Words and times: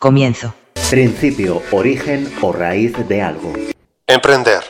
Comienzo. 0.00 0.54
Principio, 0.90 1.60
origen 1.72 2.28
o 2.40 2.52
raíz 2.52 2.92
de 3.08 3.20
algo. 3.20 3.52
Emprender. 4.06 4.60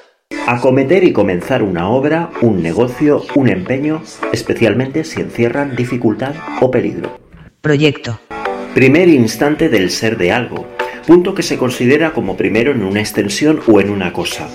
Acometer 0.47 1.05
y 1.05 1.13
comenzar 1.13 1.63
una 1.63 1.91
obra, 1.91 2.31
un 2.41 2.63
negocio, 2.63 3.23
un 3.35 3.51
empeño, 3.51 4.03
especialmente 4.33 5.05
si 5.05 5.21
encierran 5.21 5.77
dificultad 5.77 6.35
o 6.63 6.71
peligro. 6.71 7.21
Proyecto. 7.61 8.19
Primer 8.73 9.09
instante 9.09 9.69
del 9.69 9.91
ser 9.91 10.17
de 10.17 10.33
algo. 10.33 10.67
Punto 11.07 11.35
que 11.35 11.43
se 11.43 11.59
considera 11.59 12.15
como 12.15 12.39
primero 12.39 12.73
en 12.73 12.83
una 12.83 13.01
extensión 13.01 13.61
o 13.67 13.83
en 13.83 13.91
una 13.91 14.15
cosa. 14.15 14.49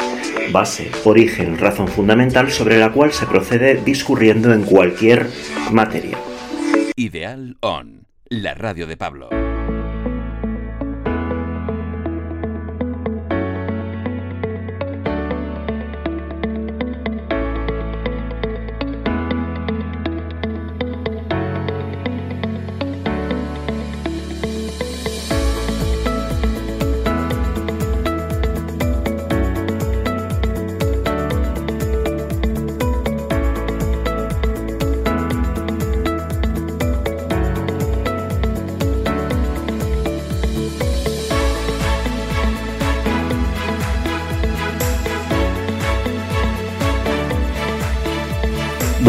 Base, 0.52 0.90
origen, 1.04 1.60
razón 1.60 1.88
fundamental 1.88 2.52
sobre 2.52 2.80
la 2.80 2.92
cual 2.92 3.14
se 3.14 3.28
procede 3.28 3.76
discurriendo 3.76 4.52
en 4.52 4.64
cualquier 4.64 5.28
materia. 5.72 6.18
Ideal 6.96 7.58
On, 7.62 8.08
la 8.28 8.56
radio 8.56 8.88
de 8.88 8.98
Pablo. 8.98 9.43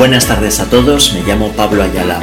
Buenas 0.05 0.27
tardes 0.27 0.61
a 0.61 0.69
todos, 0.69 1.15
me 1.15 1.23
llamo 1.23 1.49
Pablo 1.53 1.83
Ayala. 1.83 2.21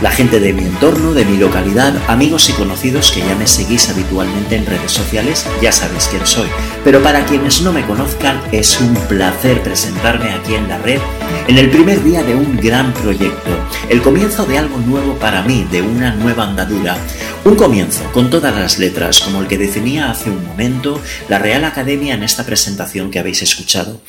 La 0.00 0.10
gente 0.10 0.40
de 0.40 0.54
mi 0.54 0.62
entorno, 0.62 1.12
de 1.12 1.26
mi 1.26 1.36
localidad, 1.36 1.92
amigos 2.08 2.48
y 2.48 2.54
conocidos 2.54 3.12
que 3.12 3.20
ya 3.20 3.34
me 3.34 3.46
seguís 3.46 3.90
habitualmente 3.90 4.56
en 4.56 4.64
redes 4.64 4.90
sociales, 4.90 5.44
ya 5.60 5.70
sabéis 5.70 6.08
quién 6.08 6.24
soy. 6.26 6.48
Pero 6.84 7.02
para 7.02 7.26
quienes 7.26 7.60
no 7.60 7.70
me 7.70 7.84
conozcan, 7.84 8.40
es 8.50 8.80
un 8.80 8.94
placer 8.94 9.62
presentarme 9.62 10.30
aquí 10.30 10.54
en 10.54 10.68
la 10.68 10.78
red 10.78 11.00
en 11.48 11.58
el 11.58 11.68
primer 11.68 12.02
día 12.02 12.22
de 12.22 12.34
un 12.34 12.56
gran 12.56 12.94
proyecto, 12.94 13.50
el 13.90 14.00
comienzo 14.00 14.46
de 14.46 14.56
algo 14.56 14.78
nuevo 14.78 15.12
para 15.16 15.42
mí, 15.42 15.66
de 15.70 15.82
una 15.82 16.14
nueva 16.14 16.44
andadura. 16.44 16.96
Un 17.44 17.56
comienzo 17.56 18.04
con 18.14 18.30
todas 18.30 18.54
las 18.54 18.78
letras, 18.78 19.20
como 19.20 19.42
el 19.42 19.48
que 19.48 19.58
definía 19.58 20.10
hace 20.10 20.30
un 20.30 20.46
momento 20.46 20.98
la 21.28 21.38
Real 21.38 21.64
Academia 21.64 22.14
en 22.14 22.22
esta 22.22 22.46
presentación 22.46 23.10
que 23.10 23.18
habéis 23.18 23.42
escuchado. 23.42 24.00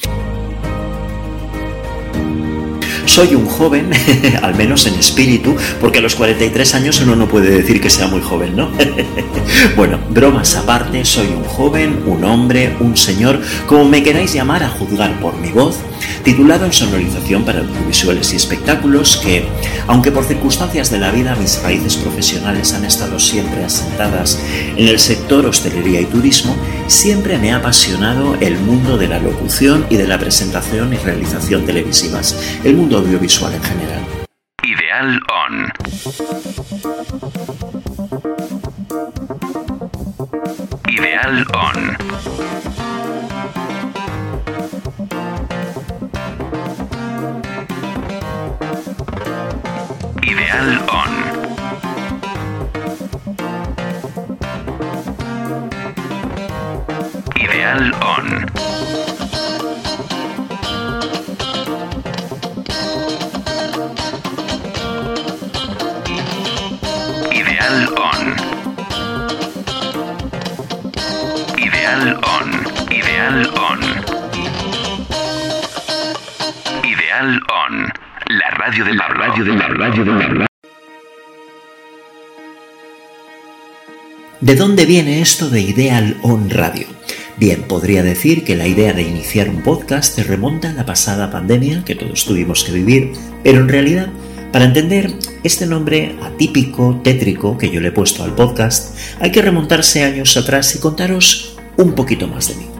Soy 3.19 3.35
un 3.35 3.47
joven, 3.47 3.91
al 4.41 4.55
menos 4.55 4.87
en 4.87 4.93
espíritu, 4.93 5.53
porque 5.81 5.99
a 5.99 6.01
los 6.01 6.15
43 6.15 6.73
años 6.75 7.01
uno 7.01 7.17
no 7.17 7.27
puede 7.27 7.49
decir 7.49 7.81
que 7.81 7.89
sea 7.89 8.07
muy 8.07 8.21
joven, 8.21 8.55
¿no? 8.55 8.71
bueno, 9.75 9.99
bromas 10.09 10.55
aparte, 10.55 11.03
soy 11.03 11.27
un 11.27 11.43
joven, 11.43 12.01
un 12.05 12.23
hombre, 12.23 12.77
un 12.79 12.95
señor, 12.95 13.41
como 13.67 13.83
me 13.83 14.03
queráis 14.03 14.33
llamar 14.33 14.63
a 14.63 14.69
juzgar 14.69 15.19
por 15.19 15.35
mi 15.35 15.51
voz, 15.51 15.79
titulado 16.23 16.65
en 16.65 16.73
sonorización 16.73 17.45
para 17.45 17.59
audiovisuales 17.59 18.33
y 18.33 18.35
espectáculos, 18.35 19.17
que, 19.17 19.47
aunque 19.87 20.11
por 20.11 20.25
circunstancias 20.25 20.91
de 20.91 20.99
la 20.99 21.11
vida 21.11 21.35
mis 21.35 21.61
raíces 21.61 21.95
profesionales 21.97 22.73
han 22.73 22.85
estado 22.85 23.19
siempre 23.19 23.63
asentadas 23.63 24.39
en 24.75 24.87
el 24.87 24.99
sector 24.99 25.45
hostelería 25.45 26.01
y 26.01 26.05
turismo, 26.05 26.55
siempre 26.87 27.37
me 27.37 27.51
ha 27.51 27.57
apasionado 27.57 28.35
el 28.39 28.57
mundo 28.59 28.97
de 28.97 29.07
la 29.07 29.19
locución 29.19 29.85
y 29.89 29.97
de 29.97 30.07
la 30.07 30.17
presentación 30.17 30.93
y 30.93 30.97
realización 30.97 31.65
televisivas, 31.65 32.59
el 32.63 32.75
mundo 32.75 32.97
audiovisual 32.97 33.53
en 33.53 33.63
general. 33.63 34.05
Ideal 34.63 35.19
On. 35.29 35.73
Ideal 40.87 41.45
On. 41.53 42.68
Ideal 50.49 50.89
On. 50.89 51.13
Ideal 57.37 57.93
On. 58.01 58.27
Ideal 67.31 67.77
On. 67.99 68.21
Ideal 71.59 72.03
On. 72.25 72.49
Ideal 72.89 73.37
On. 73.67 73.81
Ideal 76.83 77.39
On. 77.51 77.78
Radio 78.59 78.83
de 78.83 78.93
la 78.93 79.07
de 79.07 79.55
la 79.55 79.89
de 79.89 80.33
la 80.35 80.47
¿De 84.41 84.55
dónde 84.55 84.85
viene 84.85 85.21
esto 85.21 85.49
de 85.49 85.61
Ideal 85.61 86.17
On 86.23 86.49
Radio? 86.49 86.87
Bien, 87.37 87.63
podría 87.63 88.03
decir 88.03 88.43
que 88.43 88.57
la 88.57 88.67
idea 88.67 88.91
de 88.91 89.03
iniciar 89.03 89.47
un 89.47 89.61
podcast 89.61 90.13
se 90.13 90.23
remonta 90.23 90.71
a 90.71 90.73
la 90.73 90.85
pasada 90.85 91.31
pandemia 91.31 91.85
que 91.85 91.95
todos 91.95 92.25
tuvimos 92.25 92.65
que 92.65 92.73
vivir, 92.73 93.13
pero 93.45 93.61
en 93.61 93.69
realidad, 93.69 94.09
para 94.51 94.65
entender 94.65 95.13
este 95.45 95.65
nombre 95.65 96.17
atípico, 96.21 96.99
tétrico 97.01 97.57
que 97.57 97.69
yo 97.69 97.79
le 97.79 97.87
he 97.87 97.93
puesto 97.93 98.25
al 98.25 98.35
podcast, 98.35 98.97
hay 99.21 99.31
que 99.31 99.41
remontarse 99.41 100.03
años 100.03 100.35
atrás 100.35 100.75
y 100.75 100.79
contaros 100.79 101.57
un 101.77 101.93
poquito 101.93 102.27
más 102.27 102.49
de 102.49 102.55
mí. 102.55 102.78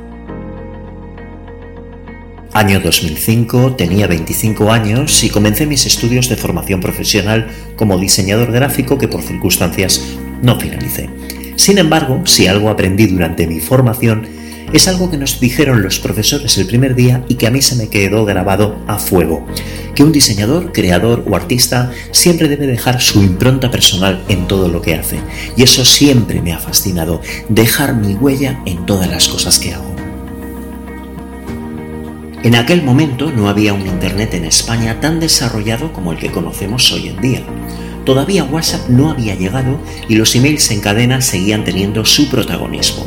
Año 2.60 2.82
2005, 2.82 3.78
tenía 3.78 4.06
25 4.06 4.70
años 4.70 5.24
y 5.24 5.30
comencé 5.30 5.66
mis 5.66 5.86
estudios 5.86 6.28
de 6.28 6.36
formación 6.36 6.82
profesional 6.82 7.48
como 7.78 7.98
diseñador 7.98 8.52
gráfico 8.52 8.98
que 8.98 9.08
por 9.08 9.22
circunstancias 9.22 10.02
no 10.42 10.60
finalicé. 10.60 11.10
Sin 11.56 11.78
embargo, 11.78 12.22
si 12.26 12.48
algo 12.48 12.70
aprendí 12.70 13.08
durante 13.08 13.48
mi 13.48 13.62
formación, 13.62 14.28
es 14.74 14.90
algo 14.90 15.10
que 15.10 15.16
nos 15.16 15.40
dijeron 15.40 15.82
los 15.82 16.00
profesores 16.00 16.58
el 16.58 16.68
primer 16.68 16.96
día 16.96 17.24
y 17.30 17.36
que 17.36 17.48
a 17.48 17.52
mí 17.52 17.62
se 17.62 17.78
me 17.78 17.88
quedó 17.88 18.26
grabado 18.26 18.78
a 18.88 19.00
fuego, 19.00 19.48
que 19.96 20.04
un 20.04 20.12
diseñador, 20.12 20.74
creador 20.74 21.24
o 21.30 21.38
artista 21.38 21.94
siempre 22.12 22.50
debe 22.50 22.68
dejar 22.68 23.00
su 23.00 23.24
impronta 23.24 23.72
personal 23.72 24.22
en 24.28 24.50
todo 24.50 24.68
lo 24.68 24.82
que 24.82 24.96
hace. 24.96 25.22
Y 25.56 25.64
eso 25.64 25.86
siempre 25.86 26.42
me 26.42 26.52
ha 26.52 26.60
fascinado, 26.60 27.22
dejar 27.48 27.96
mi 27.96 28.16
huella 28.16 28.60
en 28.66 28.86
todas 28.86 29.10
las 29.10 29.30
cosas 29.30 29.60
que 29.60 29.76
hago. 29.76 29.99
En 32.42 32.56
aquel 32.56 32.84
momento 32.84 33.32
no 33.32 33.50
había 33.50 33.74
un 33.74 33.86
Internet 33.86 34.34
en 34.34 34.46
España 34.46 35.02
tan 35.02 35.20
desarrollado 35.20 35.92
como 35.92 36.14
el 36.14 36.20
que 36.20 36.32
conocemos 36.32 36.90
hoy 36.94 37.10
en 37.10 37.20
día. 37.20 37.44
Todavía 38.06 38.46
WhatsApp 38.46 38.88
no 38.88 39.10
había 39.10 39.36
llegado 39.36 39.78
y 40.08 40.16
los 40.16 40.34
emails 40.36 40.72
en 40.72 40.80
cadena 40.80 41.20
seguían 41.20 41.66
teniendo 41.66 42.06
su 42.06 42.30
protagonismo. 42.30 43.06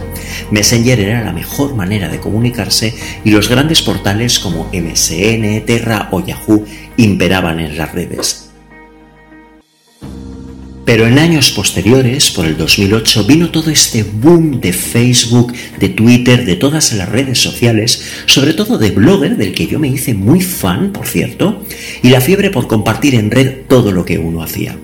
Messenger 0.50 1.00
era 1.00 1.24
la 1.24 1.32
mejor 1.32 1.74
manera 1.74 2.10
de 2.10 2.20
comunicarse 2.20 2.94
y 3.24 3.30
los 3.30 3.48
grandes 3.48 3.80
portales 3.80 4.38
como 4.38 4.70
MSN, 4.70 5.64
Terra 5.64 6.08
o 6.10 6.20
Yahoo 6.20 6.66
imperaban 6.98 7.58
en 7.58 7.78
las 7.78 7.90
redes. 7.90 8.41
Pero 10.84 11.06
en 11.06 11.18
años 11.18 11.52
posteriores, 11.52 12.30
por 12.32 12.44
el 12.44 12.56
2008, 12.56 13.24
vino 13.24 13.50
todo 13.50 13.70
este 13.70 14.02
boom 14.02 14.60
de 14.60 14.72
Facebook, 14.72 15.52
de 15.78 15.88
Twitter, 15.88 16.44
de 16.44 16.56
todas 16.56 16.92
las 16.94 17.08
redes 17.08 17.38
sociales, 17.38 18.02
sobre 18.26 18.52
todo 18.52 18.78
de 18.78 18.90
Blogger, 18.90 19.36
del 19.36 19.54
que 19.54 19.68
yo 19.68 19.78
me 19.78 19.88
hice 19.88 20.12
muy 20.12 20.40
fan, 20.40 20.92
por 20.92 21.06
cierto, 21.06 21.62
y 22.02 22.08
la 22.08 22.20
fiebre 22.20 22.50
por 22.50 22.66
compartir 22.66 23.14
en 23.14 23.30
red 23.30 23.60
todo 23.68 23.92
lo 23.92 24.04
que 24.04 24.18
uno 24.18 24.42
hacía. 24.42 24.76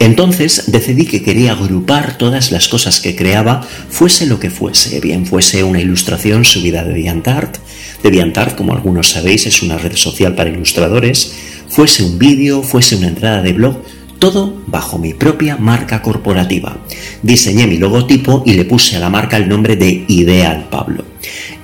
Entonces 0.00 0.64
decidí 0.68 1.06
que 1.06 1.22
quería 1.22 1.52
agrupar 1.52 2.18
todas 2.18 2.52
las 2.52 2.68
cosas 2.68 3.00
que 3.00 3.16
creaba, 3.16 3.62
fuese 3.62 4.26
lo 4.26 4.38
que 4.38 4.50
fuese, 4.50 5.00
bien 5.00 5.26
fuese 5.26 5.64
una 5.64 5.80
ilustración 5.80 6.44
subida 6.44 6.82
de 6.82 6.94
DeviantArt, 6.94 7.58
DeviantArt, 8.02 8.56
como 8.56 8.72
algunos 8.72 9.10
sabéis, 9.10 9.46
es 9.46 9.62
una 9.62 9.78
red 9.78 9.94
social 9.94 10.34
para 10.34 10.50
ilustradores, 10.50 11.32
fuese 11.68 12.04
un 12.04 12.18
vídeo, 12.18 12.62
fuese 12.62 12.94
una 12.96 13.08
entrada 13.08 13.42
de 13.42 13.52
blog, 13.52 13.82
todo 14.18 14.62
bajo 14.66 14.98
mi 14.98 15.14
propia 15.14 15.56
marca 15.56 16.02
corporativa. 16.02 16.78
Diseñé 17.22 17.66
mi 17.66 17.78
logotipo 17.78 18.42
y 18.44 18.54
le 18.54 18.64
puse 18.64 18.96
a 18.96 19.00
la 19.00 19.10
marca 19.10 19.36
el 19.36 19.48
nombre 19.48 19.76
de 19.76 20.04
Ideal 20.08 20.68
Pablo. 20.70 21.04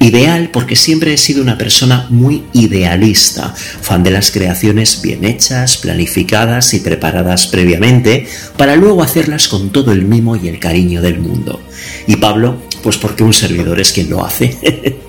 Ideal 0.01 0.51
porque 0.53 0.77
siempre 0.77 1.15
he 1.15 1.17
sido 1.17 1.43
una 1.43 1.57
persona 1.57 2.07
muy 2.11 2.45
idealista, 2.53 3.55
fan 3.55 4.03
de 4.03 4.11
las 4.11 4.31
creaciones 4.31 5.01
bien 5.03 5.25
hechas, 5.25 5.77
planificadas 5.79 6.75
y 6.75 6.81
preparadas 6.81 7.47
previamente, 7.47 8.27
para 8.57 8.77
luego 8.77 9.03
hacerlas 9.03 9.49
con 9.49 9.71
todo 9.71 9.93
el 9.93 10.05
mimo 10.05 10.37
y 10.37 10.49
el 10.49 10.59
cariño 10.59 11.01
del 11.01 11.21
mundo. 11.21 11.61
Y 12.07 12.17
Pablo, 12.17 12.59
pues 12.83 12.99
porque 12.99 13.23
un 13.23 13.33
servidor 13.33 13.81
es 13.81 13.93
quien 13.93 14.11
lo 14.11 14.25
hace. 14.25 14.99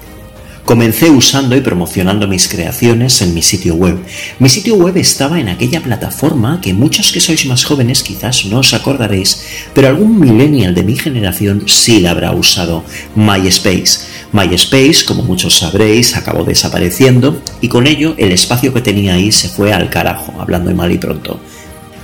Comencé 0.66 1.12
usando 1.12 1.56
y 1.56 1.62
promocionando 1.62 2.28
mis 2.28 2.48
creaciones 2.48 3.22
en 3.22 3.36
mi 3.36 3.44
sitio 3.44 3.76
web. 3.76 4.00
Mi 4.40 4.50
sitio 4.50 4.74
web 4.74 4.98
estaba 4.98 5.40
en 5.40 5.48
aquella 5.48 5.80
plataforma 5.80 6.60
que 6.60 6.74
muchos 6.74 7.12
que 7.12 7.20
sois 7.20 7.46
más 7.46 7.64
jóvenes 7.64 8.02
quizás 8.02 8.46
no 8.46 8.58
os 8.60 8.74
acordaréis, 8.74 9.46
pero 9.76 9.90
algún 9.90 10.20
millennial 10.20 10.74
de 10.74 10.82
mi 10.82 10.98
generación 10.98 11.66
sí 11.68 12.00
la 12.00 12.12
habrá 12.12 12.32
usado, 12.32 12.84
MySpace. 13.14 14.08
MySpace, 14.32 15.06
como 15.06 15.22
muchos 15.22 15.60
sabréis, 15.60 16.18
acabó 16.18 16.44
desapareciendo 16.44 17.40
y 17.62 17.68
con 17.68 17.86
ello 17.86 18.16
el 18.18 18.32
espacio 18.32 18.74
que 18.74 18.82
tenía 18.82 19.14
ahí 19.14 19.32
se 19.32 19.50
fue 19.50 19.72
al 19.72 19.92
carajo, 19.92 20.34
hablando 20.42 20.70
de 20.70 20.76
mal 20.76 20.92
y 20.92 20.98
pronto. 20.98 21.40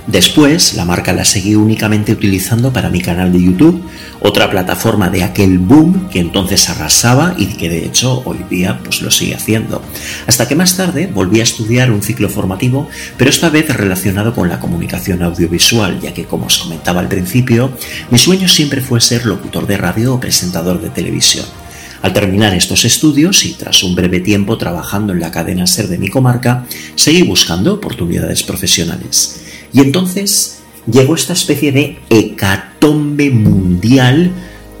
Después, 0.06 0.74
la 0.74 0.84
marca 0.84 1.12
la 1.12 1.24
seguí 1.24 1.54
únicamente 1.54 2.12
utilizando 2.12 2.72
para 2.72 2.90
mi 2.90 3.00
canal 3.00 3.32
de 3.32 3.40
YouTube, 3.40 3.84
otra 4.20 4.50
plataforma 4.50 5.10
de 5.10 5.22
aquel 5.22 5.58
boom 5.58 6.08
que 6.08 6.18
entonces 6.18 6.68
arrasaba 6.68 7.34
y 7.38 7.46
que 7.46 7.68
de 7.68 7.86
hecho 7.86 8.20
hoy 8.24 8.38
día 8.50 8.80
pues 8.82 9.00
lo 9.00 9.12
sigue 9.12 9.36
haciendo. 9.36 9.80
Hasta 10.26 10.48
que 10.48 10.56
más 10.56 10.76
tarde 10.76 11.06
volví 11.06 11.38
a 11.38 11.44
estudiar 11.44 11.92
un 11.92 12.02
ciclo 12.02 12.28
formativo, 12.28 12.88
pero 13.16 13.30
esta 13.30 13.48
vez 13.48 13.68
relacionado 13.76 14.34
con 14.34 14.48
la 14.48 14.58
comunicación 14.58 15.22
audiovisual, 15.22 16.00
ya 16.00 16.12
que 16.12 16.24
como 16.24 16.46
os 16.46 16.58
comentaba 16.58 17.00
al 17.00 17.08
principio, 17.08 17.70
mi 18.10 18.18
sueño 18.18 18.48
siempre 18.48 18.80
fue 18.80 19.00
ser 19.00 19.24
locutor 19.24 19.68
de 19.68 19.76
radio 19.76 20.14
o 20.14 20.20
presentador 20.20 20.80
de 20.80 20.90
televisión. 20.90 21.46
Al 22.02 22.12
terminar 22.12 22.52
estos 22.54 22.84
estudios 22.84 23.44
y 23.44 23.52
tras 23.52 23.84
un 23.84 23.94
breve 23.94 24.18
tiempo 24.18 24.58
trabajando 24.58 25.12
en 25.12 25.20
la 25.20 25.30
cadena 25.30 25.68
SER 25.68 25.86
de 25.86 25.98
mi 25.98 26.08
comarca, 26.08 26.66
seguí 26.96 27.22
buscando 27.22 27.74
oportunidades 27.74 28.42
profesionales. 28.42 29.51
Y 29.72 29.80
entonces 29.80 30.60
llegó 30.90 31.14
esta 31.14 31.32
especie 31.32 31.72
de 31.72 31.98
hecatombe 32.10 33.30
mundial 33.30 34.32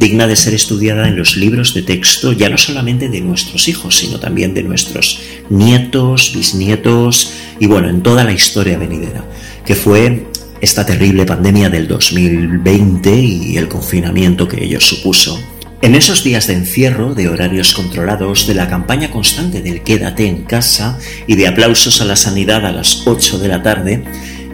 digna 0.02 0.26
de 0.26 0.34
ser 0.34 0.52
estudiada 0.52 1.06
en 1.06 1.16
los 1.16 1.36
libros 1.36 1.74
de 1.74 1.82
texto, 1.82 2.32
ya 2.32 2.48
no 2.48 2.58
solamente 2.58 3.08
de 3.08 3.20
nuestros 3.20 3.68
hijos, 3.68 3.98
sino 3.98 4.18
también 4.18 4.52
de 4.52 4.64
nuestros 4.64 5.20
nietos, 5.48 6.32
bisnietos 6.34 7.34
y 7.60 7.66
bueno, 7.68 7.88
en 7.88 8.02
toda 8.02 8.24
la 8.24 8.32
historia 8.32 8.78
venidera, 8.78 9.24
que 9.64 9.76
fue 9.76 10.26
esta 10.60 10.84
terrible 10.84 11.24
pandemia 11.24 11.70
del 11.70 11.86
2020 11.86 13.16
y 13.16 13.56
el 13.56 13.68
confinamiento 13.68 14.48
que 14.48 14.64
ello 14.64 14.80
supuso. 14.80 15.38
En 15.82 15.94
esos 15.94 16.22
días 16.22 16.46
de 16.46 16.54
encierro, 16.54 17.14
de 17.14 17.28
horarios 17.28 17.72
controlados, 17.72 18.46
de 18.46 18.54
la 18.54 18.68
campaña 18.68 19.10
constante 19.10 19.62
del 19.62 19.82
quédate 19.82 20.26
en 20.26 20.42
casa 20.44 20.98
y 21.26 21.34
de 21.34 21.48
aplausos 21.48 22.00
a 22.00 22.04
la 22.04 22.14
sanidad 22.16 22.64
a 22.66 22.72
las 22.72 23.06
8 23.06 23.38
de 23.38 23.48
la 23.48 23.62
tarde, 23.62 24.04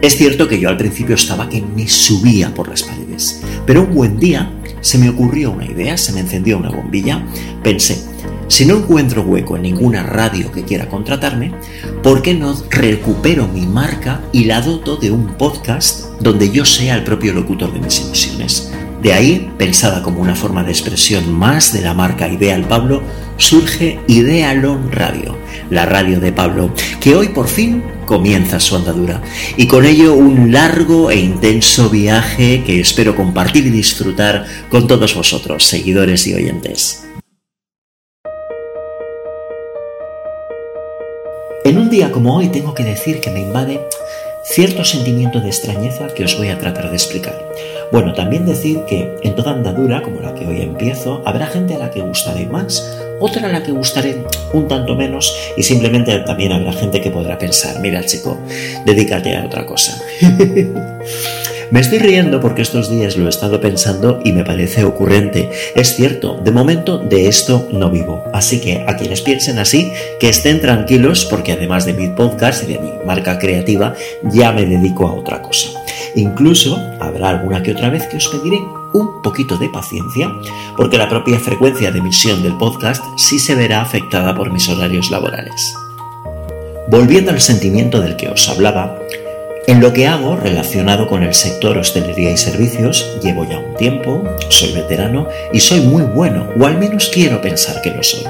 es 0.01 0.15
cierto 0.15 0.47
que 0.47 0.59
yo 0.59 0.69
al 0.69 0.77
principio 0.77 1.15
estaba 1.15 1.49
que 1.49 1.61
me 1.61 1.87
subía 1.87 2.53
por 2.53 2.69
las 2.69 2.83
paredes, 2.83 3.41
pero 3.65 3.83
un 3.83 3.93
buen 3.93 4.19
día 4.19 4.51
se 4.81 4.97
me 4.97 5.09
ocurrió 5.09 5.51
una 5.51 5.65
idea, 5.65 5.97
se 5.97 6.13
me 6.13 6.21
encendió 6.21 6.57
una 6.57 6.69
bombilla, 6.69 7.25
pensé, 7.63 8.01
si 8.47 8.65
no 8.65 8.77
encuentro 8.77 9.21
hueco 9.21 9.57
en 9.57 9.63
ninguna 9.63 10.03
radio 10.03 10.51
que 10.51 10.63
quiera 10.63 10.89
contratarme, 10.89 11.53
¿por 12.01 12.21
qué 12.21 12.33
no 12.33 12.55
recupero 12.69 13.47
mi 13.47 13.65
marca 13.67 14.21
y 14.31 14.45
la 14.45 14.61
doto 14.61 14.95
de 14.95 15.11
un 15.11 15.27
podcast 15.37 16.05
donde 16.19 16.49
yo 16.49 16.65
sea 16.65 16.95
el 16.95 17.03
propio 17.03 17.33
locutor 17.33 17.71
de 17.73 17.79
mis 17.79 18.01
emisiones? 18.01 18.71
De 19.03 19.13
ahí, 19.13 19.51
pensada 19.57 20.01
como 20.01 20.21
una 20.21 20.35
forma 20.35 20.63
de 20.63 20.71
expresión 20.71 21.31
más 21.31 21.71
de 21.73 21.81
la 21.81 21.93
marca 21.93 22.27
Ideal 22.27 22.63
Pablo, 22.67 23.03
surge 23.37 23.99
Idealon 24.07 24.91
Radio, 24.91 25.37
la 25.69 25.85
radio 25.85 26.19
de 26.19 26.33
Pablo, 26.33 26.73
que 26.99 27.15
hoy 27.15 27.29
por 27.29 27.47
fin 27.47 27.83
comienza 28.09 28.59
su 28.59 28.75
andadura. 28.75 29.21
Y 29.55 29.67
con 29.67 29.85
ello 29.85 30.15
un 30.15 30.51
largo 30.51 31.11
e 31.11 31.17
intenso 31.17 31.91
viaje 31.91 32.63
que 32.65 32.79
espero 32.79 33.15
compartir 33.15 33.67
y 33.67 33.69
disfrutar 33.69 34.47
con 34.71 34.87
todos 34.87 35.13
vosotros, 35.13 35.63
seguidores 35.63 36.25
y 36.25 36.33
oyentes. 36.33 37.05
En 41.63 41.77
un 41.77 41.91
día 41.91 42.11
como 42.11 42.35
hoy 42.35 42.47
tengo 42.47 42.73
que 42.73 42.83
decir 42.83 43.21
que 43.21 43.29
me 43.29 43.41
invade 43.41 43.79
cierto 44.49 44.83
sentimiento 44.83 45.39
de 45.39 45.47
extrañeza 45.47 46.07
que 46.07 46.23
os 46.23 46.35
voy 46.37 46.49
a 46.49 46.57
tratar 46.57 46.89
de 46.89 46.95
explicar. 46.95 47.35
Bueno, 47.91 48.13
también 48.13 48.45
decir 48.45 48.81
que 48.87 49.15
en 49.23 49.35
toda 49.35 49.51
andadura, 49.51 50.01
como 50.01 50.21
la 50.21 50.33
que 50.33 50.45
hoy 50.45 50.61
empiezo, 50.61 51.21
habrá 51.25 51.45
gente 51.47 51.75
a 51.75 51.79
la 51.79 51.91
que 51.91 52.01
gustaré 52.01 52.47
más, 52.47 52.99
otra 53.19 53.47
a 53.47 53.51
la 53.51 53.63
que 53.63 53.71
gustaré 53.71 54.23
un 54.53 54.67
tanto 54.67 54.95
menos 54.95 55.35
y 55.55 55.63
simplemente 55.63 56.17
también 56.19 56.51
habrá 56.51 56.73
gente 56.73 57.01
que 57.01 57.11
podrá 57.11 57.37
pensar, 57.37 57.79
mira 57.79 58.03
chico, 58.03 58.37
dedícate 58.85 59.35
a 59.35 59.45
otra 59.45 59.65
cosa. 59.65 60.01
Me 61.71 61.81
estoy 61.81 61.99
riendo 61.99 62.39
porque 62.41 62.63
estos 62.63 62.89
días 62.89 63.15
lo 63.15 63.27
he 63.27 63.29
estado 63.29 63.61
pensando 63.61 64.21
y 64.25 64.31
me 64.31 64.43
parece 64.43 64.83
ocurrente. 64.85 65.51
Es 65.75 65.95
cierto, 65.95 66.39
de 66.43 66.49
momento 66.51 66.97
de 66.97 67.27
esto 67.27 67.67
no 67.71 67.91
vivo. 67.91 68.23
Así 68.33 68.59
que 68.59 68.83
a 68.87 68.97
quienes 68.97 69.21
piensen 69.21 69.59
así, 69.59 69.91
que 70.19 70.29
estén 70.29 70.61
tranquilos 70.61 71.25
porque 71.25 71.51
además 71.51 71.85
de 71.85 71.93
mi 71.93 72.07
podcast 72.07 72.63
y 72.63 72.73
de 72.73 72.79
mi 72.79 72.91
marca 73.05 73.37
creativa, 73.37 73.93
ya 74.23 74.51
me 74.51 74.65
dedico 74.65 75.07
a 75.07 75.13
otra 75.13 75.43
cosa. 75.43 75.69
Incluso 76.15 76.75
habrá 76.99 77.29
alguna 77.29 77.61
que 77.61 77.73
otra 77.73 77.91
vez 77.91 78.07
que 78.07 78.17
os 78.17 78.27
pediré 78.29 78.57
un 78.93 79.21
poquito 79.21 79.55
de 79.57 79.69
paciencia, 79.69 80.27
porque 80.75 80.97
la 80.97 81.07
propia 81.07 81.39
frecuencia 81.39 81.91
de 81.91 81.99
emisión 81.99 82.41
del 82.41 82.57
podcast 82.57 83.03
sí 83.15 83.37
se 83.37 83.53
verá 83.53 83.81
afectada 83.81 84.33
por 84.33 84.51
mis 84.51 84.67
horarios 84.69 85.11
laborales. 85.11 85.75
Volviendo 86.87 87.29
al 87.29 87.39
sentimiento 87.39 88.01
del 88.01 88.15
que 88.15 88.29
os 88.29 88.49
hablaba, 88.49 88.97
en 89.69 89.81
lo 89.81 89.93
que 89.93 90.07
hago 90.07 90.35
relacionado 90.35 91.07
con 91.07 91.21
el 91.21 91.35
sector 91.35 91.77
hostelería 91.77 92.31
y 92.31 92.37
servicios, 92.37 93.05
llevo 93.21 93.47
ya 93.47 93.59
un 93.59 93.75
tiempo, 93.75 94.23
soy 94.49 94.71
veterano 94.71 95.27
y 95.53 95.59
soy 95.59 95.81
muy 95.81 96.01
bueno, 96.01 96.47
o 96.59 96.65
al 96.65 96.79
menos 96.79 97.11
quiero 97.13 97.39
pensar 97.39 97.79
que 97.83 97.91
lo 97.91 98.01
soy. 98.01 98.23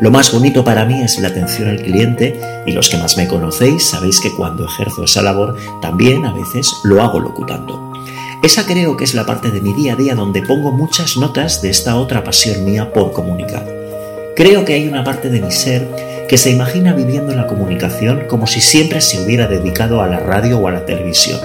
Lo 0.00 0.12
más 0.12 0.32
bonito 0.32 0.62
para 0.62 0.84
mí 0.84 1.02
es 1.02 1.18
la 1.18 1.26
atención 1.26 1.68
al 1.68 1.82
cliente 1.82 2.38
y 2.66 2.70
los 2.70 2.88
que 2.88 2.98
más 2.98 3.16
me 3.16 3.26
conocéis 3.26 3.84
sabéis 3.84 4.20
que 4.20 4.32
cuando 4.36 4.64
ejerzo 4.64 5.02
esa 5.02 5.22
labor 5.22 5.56
también 5.82 6.24
a 6.24 6.32
veces 6.32 6.72
lo 6.84 7.02
hago 7.02 7.18
locutando. 7.18 7.92
Esa 8.44 8.64
creo 8.64 8.96
que 8.96 9.02
es 9.02 9.14
la 9.14 9.26
parte 9.26 9.50
de 9.50 9.60
mi 9.60 9.72
día 9.72 9.94
a 9.94 9.96
día 9.96 10.14
donde 10.14 10.42
pongo 10.42 10.70
muchas 10.70 11.16
notas 11.16 11.62
de 11.62 11.70
esta 11.70 11.96
otra 11.96 12.22
pasión 12.22 12.64
mía 12.64 12.92
por 12.92 13.10
comunicar. 13.10 13.66
Creo 14.36 14.64
que 14.64 14.74
hay 14.74 14.86
una 14.86 15.02
parte 15.02 15.30
de 15.30 15.40
mi 15.40 15.50
ser 15.50 16.15
que 16.28 16.38
se 16.38 16.50
imagina 16.50 16.92
viviendo 16.92 17.34
la 17.34 17.46
comunicación 17.46 18.24
como 18.28 18.46
si 18.46 18.60
siempre 18.60 19.00
se 19.00 19.22
hubiera 19.22 19.46
dedicado 19.46 20.02
a 20.02 20.08
la 20.08 20.18
radio 20.18 20.58
o 20.58 20.68
a 20.68 20.72
la 20.72 20.84
televisión. 20.84 21.40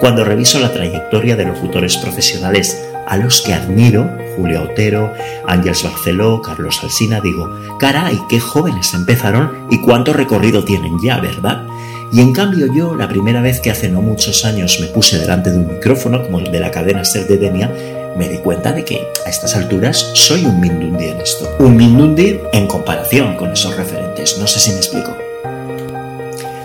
Cuando 0.00 0.24
reviso 0.24 0.60
la 0.60 0.72
trayectoria 0.72 1.34
de 1.36 1.46
locutores 1.46 1.96
profesionales 1.96 2.80
a 3.06 3.16
los 3.16 3.40
que 3.40 3.54
admiro, 3.54 4.10
Julio 4.36 4.64
Otero, 4.64 5.12
Ángeles 5.46 5.82
Barceló, 5.82 6.42
Carlos 6.42 6.78
Alsina, 6.82 7.20
digo, 7.20 7.50
caray, 7.80 8.20
qué 8.28 8.38
jóvenes 8.38 8.92
empezaron 8.94 9.66
y 9.70 9.80
cuánto 9.80 10.12
recorrido 10.12 10.62
tienen 10.62 10.98
ya, 11.02 11.18
¿verdad? 11.20 11.66
Y 12.12 12.20
en 12.20 12.32
cambio 12.32 12.72
yo, 12.72 12.94
la 12.94 13.08
primera 13.08 13.42
vez 13.42 13.60
que 13.60 13.70
hace 13.70 13.88
no 13.88 14.00
muchos 14.00 14.44
años 14.44 14.78
me 14.80 14.86
puse 14.86 15.18
delante 15.18 15.50
de 15.50 15.58
un 15.58 15.74
micrófono, 15.74 16.22
como 16.22 16.38
el 16.38 16.50
de 16.50 16.60
la 16.60 16.70
cadena 16.70 17.04
Ser 17.04 17.26
de 17.26 17.36
Denia, 17.38 17.70
me 18.16 18.28
di 18.28 18.38
cuenta 18.38 18.72
de 18.72 18.84
que 18.84 19.06
a 19.26 19.28
estas 19.28 19.54
alturas 19.54 20.10
soy 20.14 20.44
un 20.44 20.60
Mindundi 20.60 21.06
en 21.06 21.20
esto. 21.20 21.48
Un 21.58 21.76
Mindundi 21.76 22.38
en 22.52 22.66
comparación 22.66 23.36
con 23.36 23.52
esos 23.52 23.76
referentes, 23.76 24.38
no 24.38 24.46
sé 24.46 24.60
si 24.60 24.70
me 24.70 24.78
explico. 24.78 25.16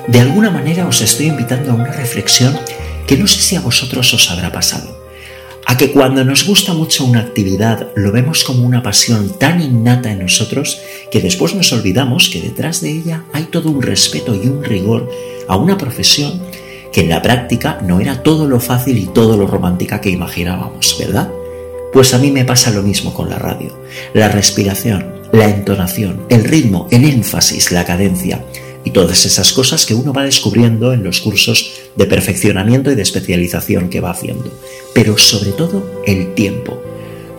De 0.08 0.20
alguna 0.20 0.52
manera 0.52 0.88
os 0.88 1.02
estoy 1.02 1.28
invitando 1.28 1.72
a 1.72 1.76
una 1.76 1.92
reflexión 1.92 2.58
que 3.08 3.18
no 3.18 3.28
sé 3.28 3.42
si 3.42 3.56
a 3.56 3.62
vosotros 3.62 4.14
os 4.14 4.30
habrá 4.32 4.52
pasado. 4.52 5.04
A 5.66 5.78
que 5.78 5.92
cuando 5.92 6.26
nos 6.26 6.46
gusta 6.46 6.74
mucho 6.74 7.06
una 7.06 7.22
actividad 7.22 7.88
lo 7.96 8.12
vemos 8.12 8.44
como 8.44 8.66
una 8.66 8.84
pasión 8.84 9.38
tan 9.40 9.62
innata 9.62 10.12
en 10.12 10.20
nosotros 10.20 10.82
que 11.10 11.22
después 11.22 11.56
nos 11.56 11.72
olvidamos 11.72 12.30
que 12.30 12.42
detrás 12.42 12.82
de 12.82 12.92
ella 12.92 13.24
hay 13.32 13.44
todo 13.44 13.70
un 13.70 13.82
respeto 13.82 14.36
y 14.36 14.48
un 14.48 14.64
rigor 14.64 15.10
a 15.48 15.56
una 15.56 15.78
profesión 15.78 16.42
que 16.94 17.02
en 17.02 17.10
la 17.10 17.22
práctica 17.22 17.80
no 17.82 18.00
era 18.00 18.22
todo 18.22 18.48
lo 18.48 18.60
fácil 18.60 19.00
y 19.00 19.08
todo 19.08 19.36
lo 19.36 19.48
romántica 19.48 20.00
que 20.00 20.12
imaginábamos, 20.12 20.96
¿verdad? 21.00 21.30
Pues 21.92 22.14
a 22.14 22.20
mí 22.20 22.32
me 22.32 22.46
pasa 22.46 22.72
lo 22.72 22.84
mismo 22.84 23.14
con 23.14 23.30
la 23.30 23.40
radio. 23.40 23.76
La 24.14 24.30
respiración, 24.30 25.14
la 25.32 25.50
entonación, 25.50 26.22
el 26.30 26.44
ritmo, 26.44 26.88
el 26.92 27.04
énfasis, 27.04 27.72
la 27.72 27.84
cadencia 27.84 28.46
y 28.86 28.92
todas 28.92 29.26
esas 29.26 29.54
cosas 29.54 29.86
que 29.86 29.96
uno 29.96 30.14
va 30.14 30.24
descubriendo 30.24 30.94
en 30.94 31.04
los 31.04 31.22
cursos 31.22 31.72
de 31.96 32.06
perfeccionamiento 32.06 32.92
y 32.92 32.96
de 32.96 33.02
especialización 33.02 33.90
que 33.90 34.00
va 34.02 34.12
haciendo. 34.12 34.52
Pero 34.94 35.18
sobre 35.18 35.52
todo 35.52 36.04
el 36.06 36.36
tiempo. 36.36 36.80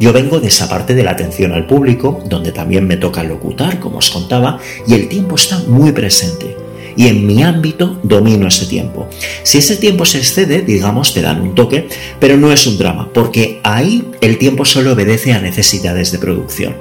Yo 0.01 0.13
vengo 0.13 0.41
de 0.41 0.49
esa 0.49 0.69
parte 0.69 0.95
de 0.95 1.05
la 1.05 1.13
atención 1.13 1.53
al 1.53 1.69
público, 1.69 2.21
donde 2.29 2.51
también 2.51 2.89
me 2.89 2.97
toca 2.97 3.23
locutar, 3.23 3.79
como 3.79 3.99
os 3.99 4.11
contaba, 4.11 4.59
y 4.89 4.95
el 4.95 5.09
tiempo 5.09 5.37
está 5.37 5.59
muy 5.69 5.93
presente 5.93 6.64
y 6.97 7.09
en 7.09 7.27
mi 7.27 7.43
ámbito 7.43 7.99
domino 8.03 8.49
ese 8.49 8.67
tiempo. 8.67 9.09
Si 9.43 9.59
ese 9.59 9.77
tiempo 9.77 10.05
se 10.05 10.19
excede, 10.19 10.63
digamos, 10.63 11.15
te 11.15 11.23
dan 11.23 11.41
un 11.41 11.55
toque, 11.55 11.89
pero 12.21 12.37
no 12.37 12.53
es 12.53 12.67
un 12.67 12.79
drama, 12.79 13.09
porque 13.13 13.61
ahí 13.63 14.05
el 14.21 14.39
tiempo 14.39 14.65
solo 14.65 14.93
obedece 14.93 15.33
a 15.33 15.41
necesidades 15.41 16.13
de 16.13 16.19
producción. 16.19 16.77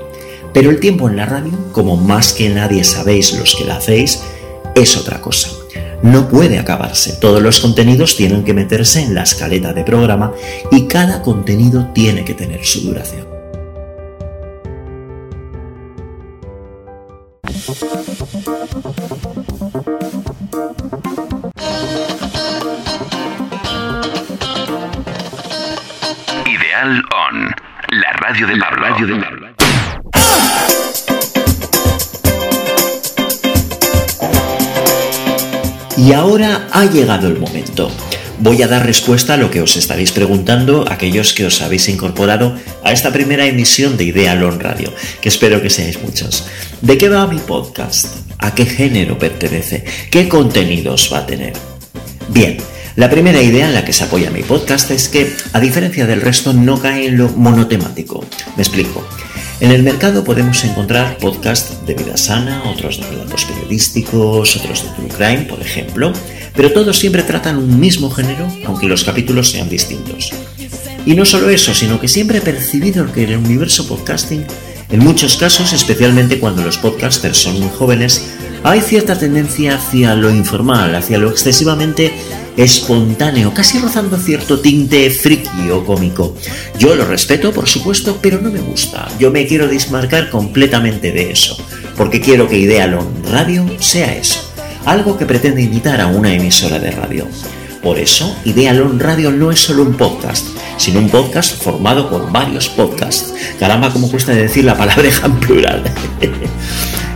Pero 0.53 0.69
el 0.69 0.79
tiempo 0.79 1.09
en 1.09 1.15
la 1.15 1.25
radio, 1.25 1.51
como 1.71 1.97
más 1.97 2.33
que 2.33 2.49
nadie 2.49 2.83
sabéis 2.83 3.33
los 3.33 3.55
que 3.55 3.65
la 3.65 3.77
hacéis, 3.77 4.21
es 4.75 4.97
otra 4.97 5.19
cosa. 5.19 5.49
No 6.03 6.27
puede 6.27 6.59
acabarse. 6.59 7.13
Todos 7.13 7.41
los 7.41 7.59
contenidos 7.59 8.17
tienen 8.17 8.43
que 8.43 8.53
meterse 8.53 9.01
en 9.01 9.15
la 9.15 9.23
escaleta 9.23 9.73
de 9.73 9.83
programa 9.83 10.33
y 10.69 10.85
cada 10.85 11.21
contenido 11.21 11.91
tiene 11.93 12.25
que 12.25 12.33
tener 12.33 12.65
su 12.65 12.81
duración. 12.81 13.32
On, 27.11 27.53
la 27.89 28.11
radio 28.13 28.47
de 28.47 28.55
la 28.55 28.69
radio 28.69 29.07
de 29.07 29.15
la 29.17 29.53
Y 35.97 36.13
ahora 36.13 36.67
ha 36.71 36.85
llegado 36.85 37.27
el 37.27 37.39
momento. 37.39 37.91
Voy 38.39 38.61
a 38.61 38.67
dar 38.67 38.85
respuesta 38.85 39.35
a 39.35 39.37
lo 39.37 39.51
que 39.51 39.61
os 39.61 39.75
estaréis 39.75 40.11
preguntando 40.11 40.85
aquellos 40.89 41.33
que 41.33 41.45
os 41.45 41.61
habéis 41.61 41.87
incorporado 41.89 42.55
a 42.83 42.91
esta 42.91 43.11
primera 43.11 43.45
emisión 43.45 43.97
de 43.97 44.05
Ideal 44.05 44.43
On 44.43 44.59
Radio, 44.59 44.93
que 45.21 45.29
espero 45.29 45.61
que 45.61 45.69
seáis 45.69 46.01
muchos. 46.01 46.47
¿De 46.81 46.97
qué 46.97 47.09
va 47.09 47.27
mi 47.27 47.39
podcast? 47.39 48.17
¿A 48.39 48.53
qué 48.55 48.65
género 48.65 49.17
pertenece? 49.17 49.85
¿Qué 50.09 50.27
contenidos 50.27 51.09
va 51.13 51.19
a 51.19 51.25
tener? 51.25 51.53
Bien, 52.29 52.57
la 52.95 53.09
primera 53.09 53.41
idea 53.41 53.67
en 53.67 53.73
la 53.73 53.83
que 53.83 53.93
se 53.93 54.03
apoya 54.03 54.29
mi 54.29 54.43
podcast 54.43 54.91
es 54.91 55.09
que, 55.09 55.33
a 55.51 55.59
diferencia 55.59 56.05
del 56.05 56.21
resto, 56.21 56.53
no 56.53 56.79
cae 56.79 57.07
en 57.07 57.17
lo 57.17 57.29
monotemático. 57.29 58.23
Me 58.55 58.61
explico. 58.61 59.03
En 59.59 59.71
el 59.71 59.81
mercado 59.81 60.23
podemos 60.23 60.63
encontrar 60.63 61.17
podcasts 61.17 61.85
de 61.87 61.95
vida 61.95 62.17
sana, 62.17 62.63
otros 62.65 62.99
de 62.99 63.07
relatos 63.07 63.45
periodísticos, 63.45 64.55
otros 64.57 64.83
de 64.83 64.89
true 64.89 65.07
crime, 65.07 65.47
por 65.49 65.61
ejemplo, 65.61 66.13
pero 66.55 66.71
todos 66.71 66.99
siempre 66.99 67.23
tratan 67.23 67.57
un 67.57 67.79
mismo 67.79 68.11
género, 68.11 68.47
aunque 68.65 68.87
los 68.87 69.03
capítulos 69.03 69.49
sean 69.49 69.69
distintos. 69.69 70.31
Y 71.05 71.15
no 71.15 71.25
solo 71.25 71.49
eso, 71.49 71.73
sino 71.73 71.99
que 71.99 72.07
siempre 72.07 72.37
he 72.37 72.41
percibido 72.41 73.11
que 73.11 73.23
en 73.23 73.31
el 73.31 73.37
universo 73.37 73.87
podcasting, 73.87 74.45
en 74.91 74.99
muchos 74.99 75.37
casos, 75.37 75.73
especialmente 75.73 76.39
cuando 76.39 76.61
los 76.61 76.77
podcasters 76.77 77.37
son 77.37 77.59
muy 77.59 77.69
jóvenes, 77.69 78.23
hay 78.63 78.81
cierta 78.81 79.17
tendencia 79.17 79.75
hacia 79.75 80.15
lo 80.15 80.29
informal, 80.29 80.95
hacia 80.95 81.17
lo 81.17 81.29
excesivamente 81.29 82.13
espontáneo, 82.57 83.53
casi 83.53 83.79
rozando 83.79 84.17
cierto 84.17 84.59
tinte 84.59 85.09
friki 85.09 85.69
o 85.71 85.85
cómico. 85.85 86.35
Yo 86.77 86.95
lo 86.95 87.05
respeto, 87.05 87.51
por 87.51 87.67
supuesto, 87.67 88.19
pero 88.21 88.41
no 88.41 88.51
me 88.51 88.59
gusta. 88.59 89.07
Yo 89.19 89.31
me 89.31 89.47
quiero 89.47 89.67
dismarcar 89.67 90.29
completamente 90.29 91.11
de 91.11 91.31
eso, 91.31 91.57
porque 91.97 92.21
quiero 92.21 92.47
que 92.47 92.59
Idealon 92.59 93.07
Radio 93.31 93.65
sea 93.79 94.15
eso, 94.15 94.39
algo 94.85 95.17
que 95.17 95.25
pretende 95.25 95.61
imitar 95.61 96.01
a 96.01 96.07
una 96.07 96.33
emisora 96.33 96.79
de 96.79 96.91
radio. 96.91 97.27
Por 97.81 97.99
eso, 97.99 98.33
Idealon 98.45 98.97
Radio 98.97 99.29
no 99.29 99.51
es 99.51 99.59
solo 99.59 99.83
un 99.83 99.95
podcast, 99.95 100.47
sino 100.77 100.99
un 100.99 101.09
podcast 101.09 101.61
formado 101.61 102.09
por 102.09 102.31
varios 102.31 102.69
podcasts. 102.69 103.33
Caramba, 103.59 103.91
cómo 103.91 104.09
cuesta 104.09 104.31
decir 104.31 104.63
la 104.63 104.77
palabra 104.77 105.09
en 105.25 105.35
plural. 105.39 105.83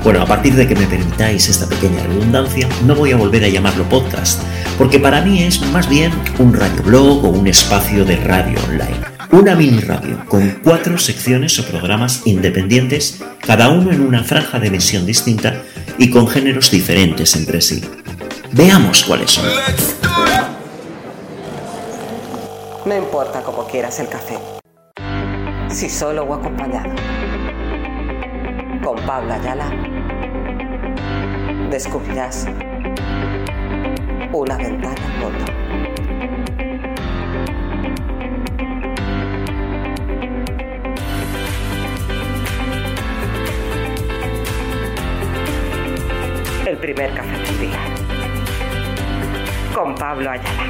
Bueno, 0.08 0.22
a 0.22 0.26
partir 0.26 0.56
de 0.56 0.66
que 0.66 0.74
me 0.74 0.88
permitáis 0.88 1.50
esta 1.50 1.68
pequeña 1.68 2.02
redundancia, 2.02 2.70
no 2.86 2.96
voy 2.96 3.12
a 3.12 3.18
volver 3.18 3.44
a 3.44 3.50
llamarlo 3.50 3.84
podcast, 3.90 4.42
porque 4.78 5.02
para 5.02 5.22
mí 5.22 5.44
es 5.44 5.62
más 5.74 5.90
bien 5.90 6.14
un 6.40 6.54
radioblog 6.54 7.26
o 7.26 7.28
un 7.28 7.46
espacio 7.46 8.06
de 8.06 8.16
radio 8.16 8.58
online. 8.70 9.02
Una 9.34 9.54
mini 9.54 9.82
radio 9.82 10.24
con 10.30 10.62
cuatro 10.64 10.98
secciones 10.98 11.60
o 11.60 11.66
programas 11.66 12.22
independientes, 12.24 13.22
cada 13.46 13.68
uno 13.68 13.92
en 13.92 14.00
una 14.00 14.24
franja 14.24 14.62
de 14.62 14.68
emisión 14.68 15.06
distinta 15.06 15.62
y 15.98 16.10
con 16.10 16.30
géneros 16.30 16.72
diferentes 16.72 17.36
entre 17.36 17.60
sí. 17.60 17.84
Veamos 18.54 19.04
cuáles 19.04 19.32
son. 19.32 19.44
No 22.86 22.96
importa 22.96 23.42
cómo 23.42 23.68
quieras 23.68 24.00
el 24.00 24.08
café. 24.08 24.38
Si 25.70 25.90
solo 25.90 26.24
o 26.24 26.34
acompañado. 26.34 26.96
Con 28.82 29.06
Pablo 29.06 29.34
Ayala 29.34 29.97
descubrirás 31.70 32.48
una 34.32 34.58
ventana 34.58 34.96
al. 35.20 35.34
El 46.68 46.78
primer 46.78 47.14
café 47.14 47.38
del 47.38 47.60
día. 47.60 47.80
Con 49.74 49.96
Pablo 49.96 50.30
Ayala. 50.30 50.68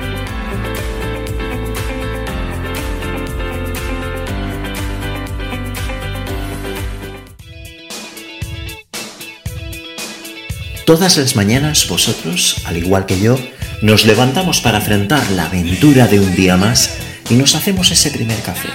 Todas 10.87 11.17
las 11.17 11.35
mañanas 11.35 11.85
vosotros, 11.89 12.61
al 12.63 12.77
igual 12.77 13.05
que 13.05 13.19
yo, 13.19 13.37
nos 13.81 14.05
levantamos 14.05 14.61
para 14.61 14.77
afrontar 14.77 15.29
la 15.31 15.47
aventura 15.47 16.07
de 16.07 16.21
un 16.21 16.33
día 16.33 16.55
más 16.55 16.95
y 17.29 17.33
nos 17.33 17.55
hacemos 17.55 17.91
ese 17.91 18.09
primer 18.09 18.39
café. 18.39 18.69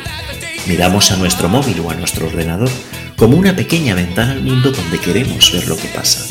Miramos 0.67 1.11
a 1.11 1.17
nuestro 1.17 1.49
móvil 1.49 1.81
o 1.81 1.91
a 1.91 1.95
nuestro 1.95 2.27
ordenador 2.27 2.69
como 3.17 3.39
una 3.39 3.57
pequeña 3.57 3.95
ventana 3.95 4.33
al 4.33 4.43
mundo 4.43 4.73
donde 4.73 4.99
queremos 4.99 5.53
ver 5.53 5.67
lo 5.67 5.79
que 5.79 5.89
pasa. 5.89 6.27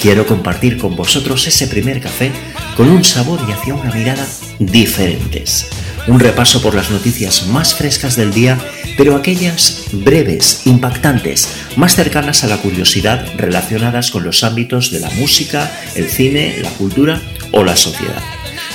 Quiero 0.00 0.26
compartir 0.26 0.78
con 0.78 0.96
vosotros 0.96 1.46
ese 1.46 1.68
primer 1.68 2.00
café 2.00 2.32
con 2.76 2.88
un 2.88 3.04
sabor 3.04 3.38
y 3.48 3.52
hacia 3.52 3.74
una 3.74 3.94
mirada 3.94 4.26
diferentes. 4.58 5.68
Un 6.08 6.18
repaso 6.18 6.60
por 6.60 6.74
las 6.74 6.90
noticias 6.90 7.46
más 7.46 7.76
frescas 7.76 8.16
del 8.16 8.34
día, 8.34 8.58
pero 8.96 9.16
aquellas 9.16 9.84
breves, 9.92 10.62
impactantes, 10.66 11.48
más 11.76 11.94
cercanas 11.94 12.44
a 12.44 12.48
la 12.48 12.58
curiosidad 12.58 13.26
relacionadas 13.36 14.10
con 14.10 14.24
los 14.24 14.44
ámbitos 14.44 14.90
de 14.90 15.00
la 15.00 15.10
música, 15.10 15.70
el 15.94 16.08
cine, 16.08 16.56
la 16.62 16.70
cultura 16.70 17.20
o 17.52 17.64
la 17.64 17.76
sociedad. 17.76 18.22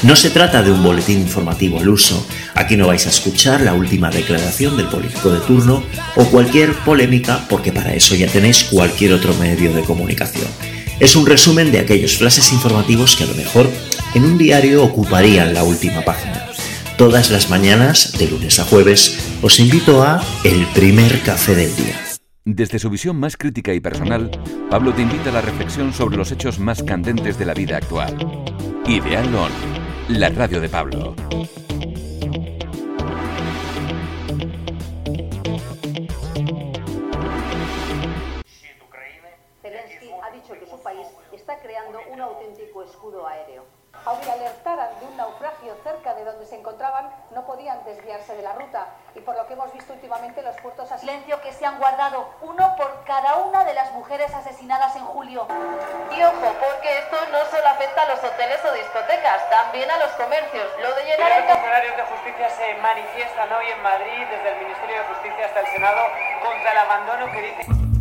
No 0.03 0.15
se 0.15 0.29
trata 0.29 0.61
de 0.61 0.71
un 0.71 0.83
boletín 0.83 1.19
informativo 1.19 1.79
al 1.79 1.89
uso. 1.89 2.25
Aquí 2.53 2.75
no 2.75 2.87
vais 2.87 3.05
a 3.07 3.09
escuchar 3.09 3.61
la 3.61 3.73
última 3.73 4.09
declaración 4.09 4.77
del 4.77 4.87
político 4.87 5.31
de 5.31 5.39
turno 5.39 5.83
o 6.15 6.25
cualquier 6.25 6.73
polémica 6.73 7.45
porque 7.49 7.71
para 7.71 7.93
eso 7.93 8.13
ya 8.13 8.27
tenéis 8.27 8.65
cualquier 8.65 9.13
otro 9.13 9.33
medio 9.35 9.73
de 9.73 9.81
comunicación. 9.81 10.47
Es 10.99 11.15
un 11.15 11.25
resumen 11.25 11.71
de 11.71 11.79
aquellos 11.79 12.17
flashes 12.17 12.51
informativos 12.53 13.15
que 13.15 13.23
a 13.23 13.27
lo 13.27 13.35
mejor 13.35 13.69
en 14.13 14.23
un 14.23 14.37
diario 14.37 14.83
ocuparían 14.83 15.53
la 15.53 15.63
última 15.63 16.01
página. 16.01 16.44
Todas 16.97 17.29
las 17.29 17.49
mañanas, 17.49 18.17
de 18.17 18.25
lunes 18.25 18.57
a 18.57 18.63
jueves, 18.63 19.37
os 19.43 19.59
invito 19.59 20.01
a 20.01 20.23
El 20.45 20.65
primer 20.67 21.21
café 21.23 21.53
del 21.53 21.75
día. 21.75 21.99
Desde 22.45 22.79
su 22.79 22.89
visión 22.89 23.17
más 23.19 23.35
crítica 23.35 23.73
y 23.73 23.81
personal, 23.81 24.31
Pablo 24.69 24.93
te 24.93 25.01
invita 25.01 25.29
a 25.29 25.33
la 25.33 25.41
reflexión 25.41 25.91
sobre 25.91 26.15
los 26.15 26.31
hechos 26.31 26.57
más 26.57 26.83
candentes 26.83 27.37
de 27.37 27.45
la 27.45 27.53
vida 27.53 27.75
actual. 27.75 28.15
Ideal 28.87 29.35
On, 29.35 29.51
la 30.07 30.29
radio 30.29 30.61
de 30.61 30.69
Pablo. 30.69 31.15
Zelensky 39.61 40.11
ha 40.23 40.33
dicho 40.33 40.53
que 40.57 40.65
su 40.65 40.81
país 40.81 41.07
está 41.33 41.59
creando 41.59 41.99
un 42.13 42.21
auténtico 42.21 42.85
escudo 42.85 43.27
aéreo. 43.27 43.74
Aunque 44.05 44.31
alertaran 44.31 44.99
de 44.99 45.05
un 45.07 45.17
naufragio 45.17 45.75
cerca 45.83 46.13
de 46.13 46.23
donde 46.23 46.45
se 46.45 46.55
encontraban, 46.55 47.09
no 47.31 47.43
podían 47.45 47.83
desviarse 47.85 48.35
de 48.35 48.43
la 48.43 48.53
ruta. 48.53 48.85
Y 49.15 49.19
por 49.21 49.35
lo 49.35 49.47
que 49.47 49.53
hemos 49.53 49.73
visto 49.73 49.93
últimamente, 49.93 50.43
los 50.43 50.55
puertos 50.61 50.91
a 50.91 50.97
silencio 50.99 51.41
que 51.41 51.51
se 51.51 51.65
han 51.65 51.79
guardado, 51.79 52.29
uno 52.41 52.75
por 52.77 53.03
cada 53.05 53.37
una 53.37 53.63
de 53.65 53.73
las 53.73 53.91
mujeres 53.93 54.31
asesinadas 54.33 54.95
en 54.95 55.05
julio. 55.05 55.47
Y 56.15 56.21
ojo, 56.21 56.53
porque 56.59 56.99
esto 56.99 57.17
no 57.31 57.45
solo 57.45 57.67
afecta 57.67 58.03
a 58.03 58.09
los 58.09 58.23
hoteles 58.23 58.63
o 58.63 58.73
discotecas, 58.73 59.49
también 59.49 59.89
a 59.89 59.97
los 59.97 60.11
comercios. 60.11 60.67
Lo 60.81 60.93
de 60.93 61.03
llenar 61.03 61.31
el 61.31 61.47
Los 61.47 61.53
funcionarios 61.53 61.97
de 61.97 62.03
justicia 62.03 62.49
se 62.51 62.75
manifiestan 62.75 63.51
hoy 63.53 63.65
en 63.71 63.81
Madrid, 63.81 64.27
desde 64.29 64.51
el 64.51 64.59
Ministerio 64.59 65.01
de 65.01 65.07
Justicia 65.15 65.45
hasta 65.47 65.59
el 65.61 65.67
Senado, 65.67 66.01
contra 66.43 66.71
el 66.71 66.77
abandono 66.77 67.31
que 67.31 67.41
dicen. 67.41 67.94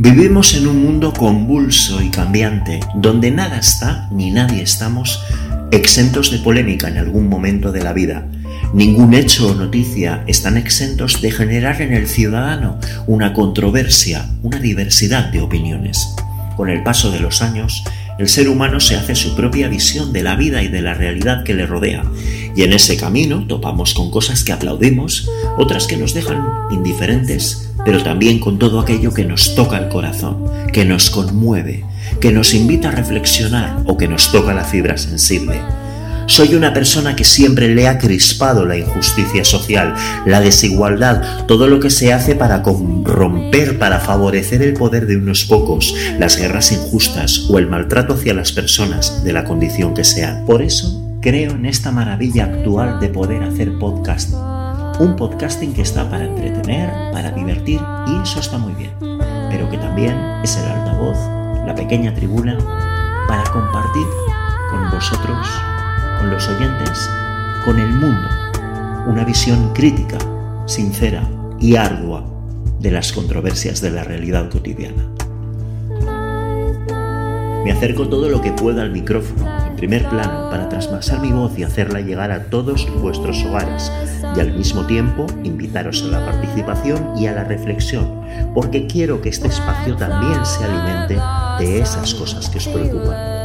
Vivimos 0.00 0.54
en 0.54 0.68
un 0.68 0.84
mundo 0.84 1.12
convulso 1.12 2.00
y 2.00 2.08
cambiante, 2.08 2.78
donde 2.94 3.32
nada 3.32 3.58
está 3.58 4.08
ni 4.12 4.30
nadie 4.30 4.62
estamos 4.62 5.20
exentos 5.72 6.30
de 6.30 6.38
polémica 6.38 6.86
en 6.86 6.98
algún 6.98 7.28
momento 7.28 7.72
de 7.72 7.82
la 7.82 7.92
vida. 7.92 8.24
Ningún 8.72 9.12
hecho 9.12 9.48
o 9.48 9.54
noticia 9.56 10.22
están 10.28 10.56
exentos 10.56 11.20
de 11.20 11.32
generar 11.32 11.82
en 11.82 11.92
el 11.92 12.06
ciudadano 12.06 12.78
una 13.08 13.32
controversia, 13.32 14.30
una 14.44 14.60
diversidad 14.60 15.32
de 15.32 15.40
opiniones. 15.40 16.14
Con 16.56 16.70
el 16.70 16.84
paso 16.84 17.10
de 17.10 17.18
los 17.18 17.42
años, 17.42 17.82
el 18.20 18.28
ser 18.28 18.48
humano 18.48 18.78
se 18.78 18.94
hace 18.94 19.16
su 19.16 19.34
propia 19.34 19.66
visión 19.66 20.12
de 20.12 20.22
la 20.22 20.36
vida 20.36 20.62
y 20.62 20.68
de 20.68 20.80
la 20.80 20.94
realidad 20.94 21.42
que 21.42 21.54
le 21.54 21.66
rodea, 21.66 22.04
y 22.54 22.62
en 22.62 22.72
ese 22.72 22.96
camino 22.96 23.46
topamos 23.48 23.94
con 23.94 24.12
cosas 24.12 24.44
que 24.44 24.52
aplaudimos, 24.52 25.28
otras 25.56 25.88
que 25.88 25.96
nos 25.96 26.14
dejan 26.14 26.44
indiferentes, 26.70 27.68
pero 27.88 28.02
también 28.02 28.38
con 28.38 28.58
todo 28.58 28.80
aquello 28.80 29.14
que 29.14 29.24
nos 29.24 29.54
toca 29.54 29.78
el 29.78 29.88
corazón, 29.88 30.44
que 30.74 30.84
nos 30.84 31.08
conmueve, 31.08 31.86
que 32.20 32.32
nos 32.32 32.52
invita 32.52 32.88
a 32.88 32.92
reflexionar 32.92 33.78
o 33.86 33.96
que 33.96 34.06
nos 34.06 34.30
toca 34.30 34.52
la 34.52 34.64
fibra 34.64 34.98
sensible. 34.98 35.58
Soy 36.26 36.54
una 36.54 36.74
persona 36.74 37.16
que 37.16 37.24
siempre 37.24 37.74
le 37.74 37.88
ha 37.88 37.96
crispado 37.96 38.66
la 38.66 38.76
injusticia 38.76 39.42
social, 39.42 39.94
la 40.26 40.42
desigualdad, 40.42 41.46
todo 41.46 41.66
lo 41.66 41.80
que 41.80 41.88
se 41.88 42.12
hace 42.12 42.34
para 42.34 42.62
romper, 42.62 43.78
para 43.78 44.00
favorecer 44.00 44.60
el 44.60 44.74
poder 44.74 45.06
de 45.06 45.16
unos 45.16 45.46
pocos, 45.46 45.94
las 46.18 46.36
guerras 46.36 46.72
injustas 46.72 47.46
o 47.48 47.58
el 47.58 47.68
maltrato 47.68 48.12
hacia 48.12 48.34
las 48.34 48.52
personas 48.52 49.24
de 49.24 49.32
la 49.32 49.44
condición 49.44 49.94
que 49.94 50.04
sean. 50.04 50.44
Por 50.44 50.60
eso 50.60 51.16
creo 51.22 51.52
en 51.52 51.64
esta 51.64 51.90
maravilla 51.90 52.44
actual 52.44 53.00
de 53.00 53.08
poder 53.08 53.44
hacer 53.44 53.78
podcast 53.78 54.34
un 55.00 55.14
podcasting 55.14 55.72
que 55.74 55.82
está 55.82 56.08
para 56.10 56.24
entretener, 56.24 56.90
para 57.12 57.30
divertir 57.30 57.80
y 58.06 58.22
eso 58.22 58.40
está 58.40 58.58
muy 58.58 58.72
bien, 58.74 58.92
pero 59.48 59.70
que 59.70 59.78
también 59.78 60.16
es 60.42 60.56
el 60.56 60.64
altavoz, 60.64 61.16
la 61.66 61.74
pequeña 61.74 62.12
tribuna 62.14 62.58
para 63.28 63.44
compartir 63.44 64.06
con 64.70 64.90
vosotros, 64.90 65.46
con 66.18 66.30
los 66.30 66.48
oyentes, 66.48 67.08
con 67.64 67.78
el 67.78 67.92
mundo, 67.92 68.28
una 69.06 69.24
visión 69.24 69.72
crítica, 69.72 70.18
sincera 70.66 71.22
y 71.60 71.76
ardua 71.76 72.24
de 72.80 72.90
las 72.90 73.12
controversias 73.12 73.80
de 73.80 73.90
la 73.90 74.02
realidad 74.02 74.50
cotidiana. 74.50 75.06
Me 77.64 77.70
acerco 77.70 78.08
todo 78.08 78.28
lo 78.28 78.40
que 78.40 78.52
pueda 78.52 78.82
al 78.82 78.90
micrófono, 78.90 79.57
primer 79.78 80.08
plano, 80.08 80.50
para 80.50 80.68
trasmasar 80.68 81.20
mi 81.20 81.30
voz 81.30 81.56
y 81.56 81.62
hacerla 81.62 82.00
llegar 82.00 82.32
a 82.32 82.50
todos 82.50 82.86
vuestros 83.00 83.42
hogares, 83.44 83.90
y 84.36 84.40
al 84.40 84.52
mismo 84.52 84.84
tiempo 84.86 85.26
invitaros 85.44 86.02
a 86.02 86.08
la 86.08 86.26
participación 86.26 87.16
y 87.16 87.28
a 87.28 87.32
la 87.32 87.44
reflexión, 87.44 88.20
porque 88.54 88.86
quiero 88.86 89.22
que 89.22 89.28
este 89.28 89.48
espacio 89.48 89.96
también 89.96 90.44
se 90.44 90.64
alimente 90.64 91.16
de 91.60 91.80
esas 91.80 92.12
cosas 92.14 92.50
que 92.50 92.58
os 92.58 92.68
preocupan. 92.68 93.38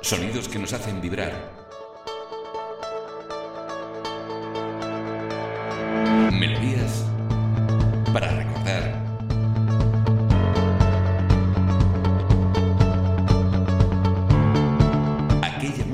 Sonidos 0.00 0.48
que 0.48 0.58
nos 0.58 0.72
hacen 0.72 1.00
vibrar 1.00 1.59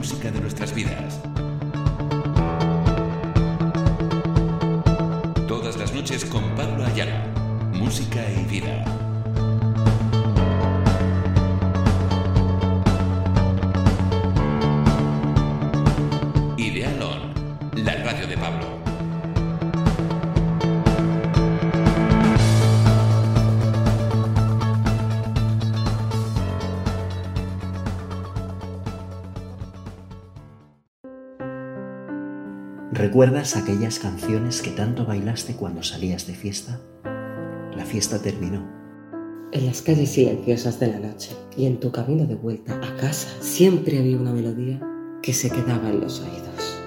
música 0.07 0.31
de 0.31 0.41
nuestras 0.41 0.73
vidas. 0.73 1.21
Todas 5.49 5.77
las 5.77 5.93
noches 5.93 6.25
con 6.27 6.45
Pablo 6.55 6.85
Ayala. 6.85 7.27
Música 7.73 8.21
y 8.31 8.45
vida. 8.45 8.85
¿Recuerdas 33.17 33.57
aquellas 33.57 33.99
canciones 33.99 34.61
que 34.61 34.73
tanto 34.73 35.07
bailaste 35.07 35.57
cuando 35.57 35.83
salías 35.83 36.27
de 36.27 36.35
fiesta? 36.35 36.83
La 37.75 37.87
fiesta 37.87 38.21
terminó. 38.21 38.71
En 39.53 39.65
las 39.65 39.81
calles 39.81 40.11
silenciosas 40.11 40.79
de 40.79 40.89
la 40.89 40.99
noche 40.99 41.31
y 41.57 41.65
en 41.65 41.81
tu 41.81 41.91
camino 41.91 42.27
de 42.27 42.35
vuelta 42.35 42.75
a 42.75 42.97
casa 42.99 43.29
siempre 43.41 43.99
había 43.99 44.19
una 44.19 44.35
melodía 44.35 44.83
que 45.23 45.33
se 45.33 45.49
quedaba 45.49 45.89
en 45.89 46.03
los 46.03 46.21
oídos. 46.21 46.79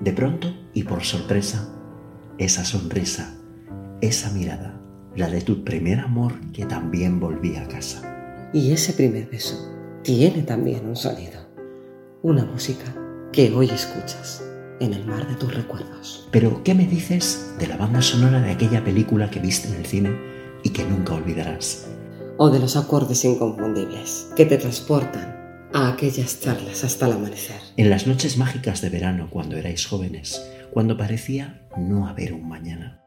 De 0.00 0.10
pronto 0.14 0.48
y 0.72 0.84
por 0.84 1.04
sorpresa, 1.04 1.68
esa 2.38 2.64
sonrisa, 2.64 3.36
esa 4.00 4.30
mirada, 4.30 4.80
la 5.16 5.28
de 5.28 5.42
tu 5.42 5.64
primer 5.64 6.00
amor 6.00 6.32
que 6.50 6.64
también 6.64 7.20
volvía 7.20 7.64
a 7.64 7.68
casa. 7.68 8.50
Y 8.54 8.72
ese 8.72 8.94
primer 8.94 9.28
beso 9.28 9.70
tiene 10.02 10.44
también 10.44 10.88
un 10.88 10.96
sonido, 10.96 11.46
una 12.22 12.46
música 12.46 12.86
que 13.32 13.52
hoy 13.52 13.68
escuchas 13.68 14.47
en 14.80 14.94
el 14.94 15.04
mar 15.04 15.26
de 15.28 15.34
tus 15.34 15.54
recuerdos. 15.54 16.28
Pero, 16.30 16.62
¿qué 16.64 16.74
me 16.74 16.86
dices 16.86 17.54
de 17.58 17.66
la 17.66 17.76
banda 17.76 18.02
sonora 18.02 18.40
de 18.40 18.50
aquella 18.50 18.84
película 18.84 19.30
que 19.30 19.40
viste 19.40 19.68
en 19.68 19.74
el 19.74 19.86
cine 19.86 20.16
y 20.62 20.70
que 20.70 20.84
nunca 20.84 21.14
olvidarás? 21.14 21.86
O 22.36 22.50
de 22.50 22.58
los 22.58 22.76
acordes 22.76 23.24
inconfundibles 23.24 24.28
que 24.36 24.46
te 24.46 24.58
transportan 24.58 25.68
a 25.72 25.88
aquellas 25.88 26.40
charlas 26.40 26.84
hasta 26.84 27.06
el 27.06 27.12
amanecer. 27.12 27.60
En 27.76 27.90
las 27.90 28.06
noches 28.06 28.36
mágicas 28.36 28.80
de 28.80 28.90
verano, 28.90 29.28
cuando 29.30 29.56
erais 29.56 29.86
jóvenes, 29.86 30.42
cuando 30.72 30.96
parecía 30.96 31.66
no 31.76 32.08
haber 32.08 32.32
un 32.32 32.48
mañana. 32.48 33.02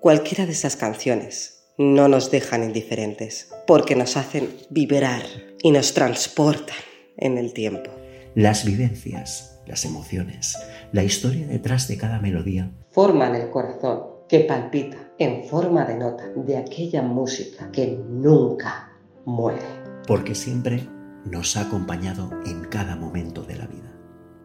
Cualquiera 0.00 0.46
de 0.46 0.52
esas 0.52 0.76
canciones 0.76 1.60
no 1.78 2.08
nos 2.08 2.30
dejan 2.30 2.64
indiferentes, 2.64 3.48
porque 3.66 3.96
nos 3.96 4.16
hacen 4.16 4.50
vibrar 4.68 5.22
y 5.62 5.70
nos 5.70 5.94
transportan 5.94 6.76
en 7.16 7.38
el 7.38 7.52
tiempo. 7.52 7.90
Las 8.34 8.64
vivencias, 8.64 9.49
las 9.70 9.84
emociones, 9.84 10.58
la 10.90 11.04
historia 11.04 11.46
detrás 11.46 11.86
de 11.86 11.96
cada 11.96 12.18
melodía. 12.18 12.72
Forman 12.90 13.36
el 13.36 13.50
corazón 13.50 14.02
que 14.28 14.40
palpita 14.40 14.96
en 15.16 15.44
forma 15.44 15.84
de 15.84 15.96
nota 15.96 16.24
de 16.34 16.56
aquella 16.56 17.02
música 17.02 17.70
que 17.70 17.96
nunca 18.08 18.90
muere. 19.24 19.62
Porque 20.08 20.34
siempre 20.34 20.88
nos 21.24 21.56
ha 21.56 21.62
acompañado 21.62 22.30
en 22.46 22.64
cada 22.64 22.96
momento 22.96 23.42
de 23.42 23.56
la 23.56 23.66
vida. 23.66 23.92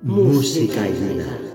Música 0.03 0.88
y 0.88 0.93
vida. 0.93 1.55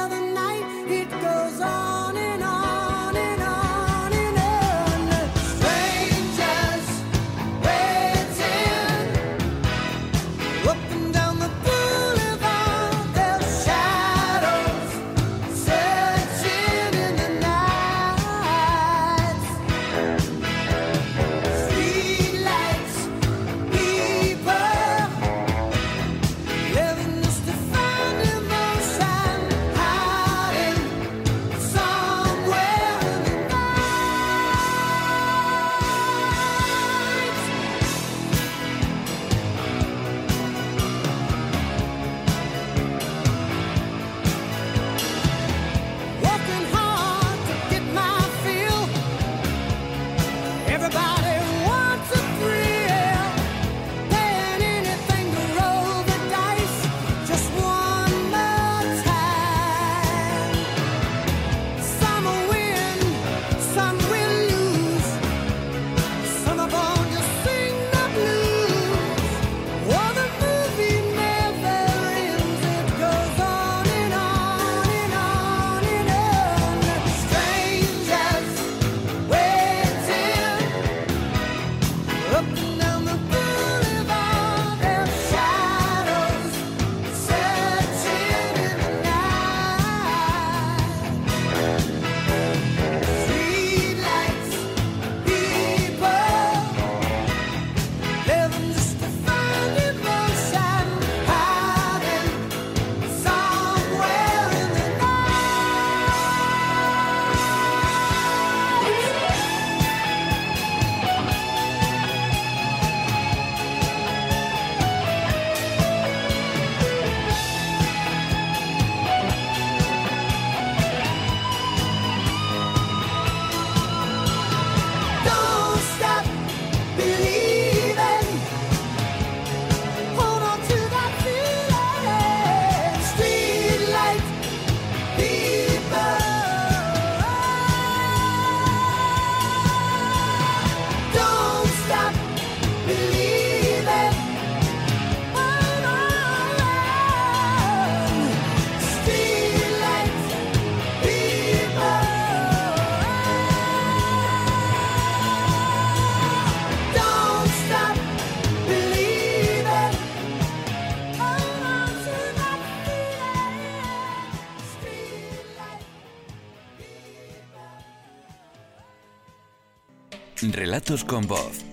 Relatos 170.71 171.03
con 171.03 171.27
voz. 171.27 171.65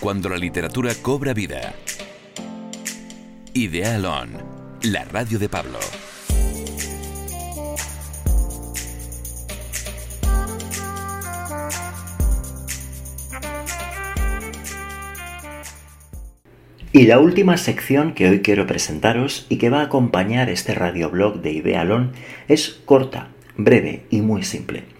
Cuando 0.00 0.28
la 0.28 0.36
literatura 0.36 0.92
cobra 1.00 1.32
vida. 1.32 1.72
Ideal 3.54 4.04
On, 4.04 4.28
la 4.82 5.06
radio 5.06 5.38
de 5.38 5.48
Pablo. 5.48 5.78
Y 16.92 17.06
la 17.06 17.20
última 17.20 17.56
sección 17.56 18.12
que 18.12 18.28
hoy 18.28 18.42
quiero 18.42 18.66
presentaros 18.66 19.46
y 19.48 19.56
que 19.56 19.70
va 19.70 19.80
a 19.80 19.84
acompañar 19.84 20.50
este 20.50 20.74
radioblog 20.74 21.40
de 21.40 21.52
Idealon 21.52 22.12
es 22.46 22.78
corta, 22.84 23.30
breve 23.56 24.04
y 24.10 24.20
muy 24.20 24.42
simple. 24.42 24.97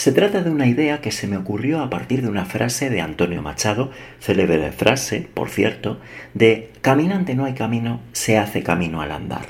Se 0.00 0.12
trata 0.12 0.42
de 0.42 0.48
una 0.48 0.66
idea 0.66 1.02
que 1.02 1.12
se 1.12 1.26
me 1.26 1.36
ocurrió 1.36 1.82
a 1.82 1.90
partir 1.90 2.22
de 2.22 2.30
una 2.30 2.46
frase 2.46 2.88
de 2.88 3.02
Antonio 3.02 3.42
Machado, 3.42 3.90
célebre 4.18 4.72
frase, 4.72 5.28
por 5.34 5.50
cierto, 5.50 6.00
de 6.32 6.70
Caminante 6.80 7.34
no 7.34 7.44
hay 7.44 7.52
camino, 7.52 8.00
se 8.12 8.38
hace 8.38 8.62
camino 8.62 9.02
al 9.02 9.12
andar. 9.12 9.48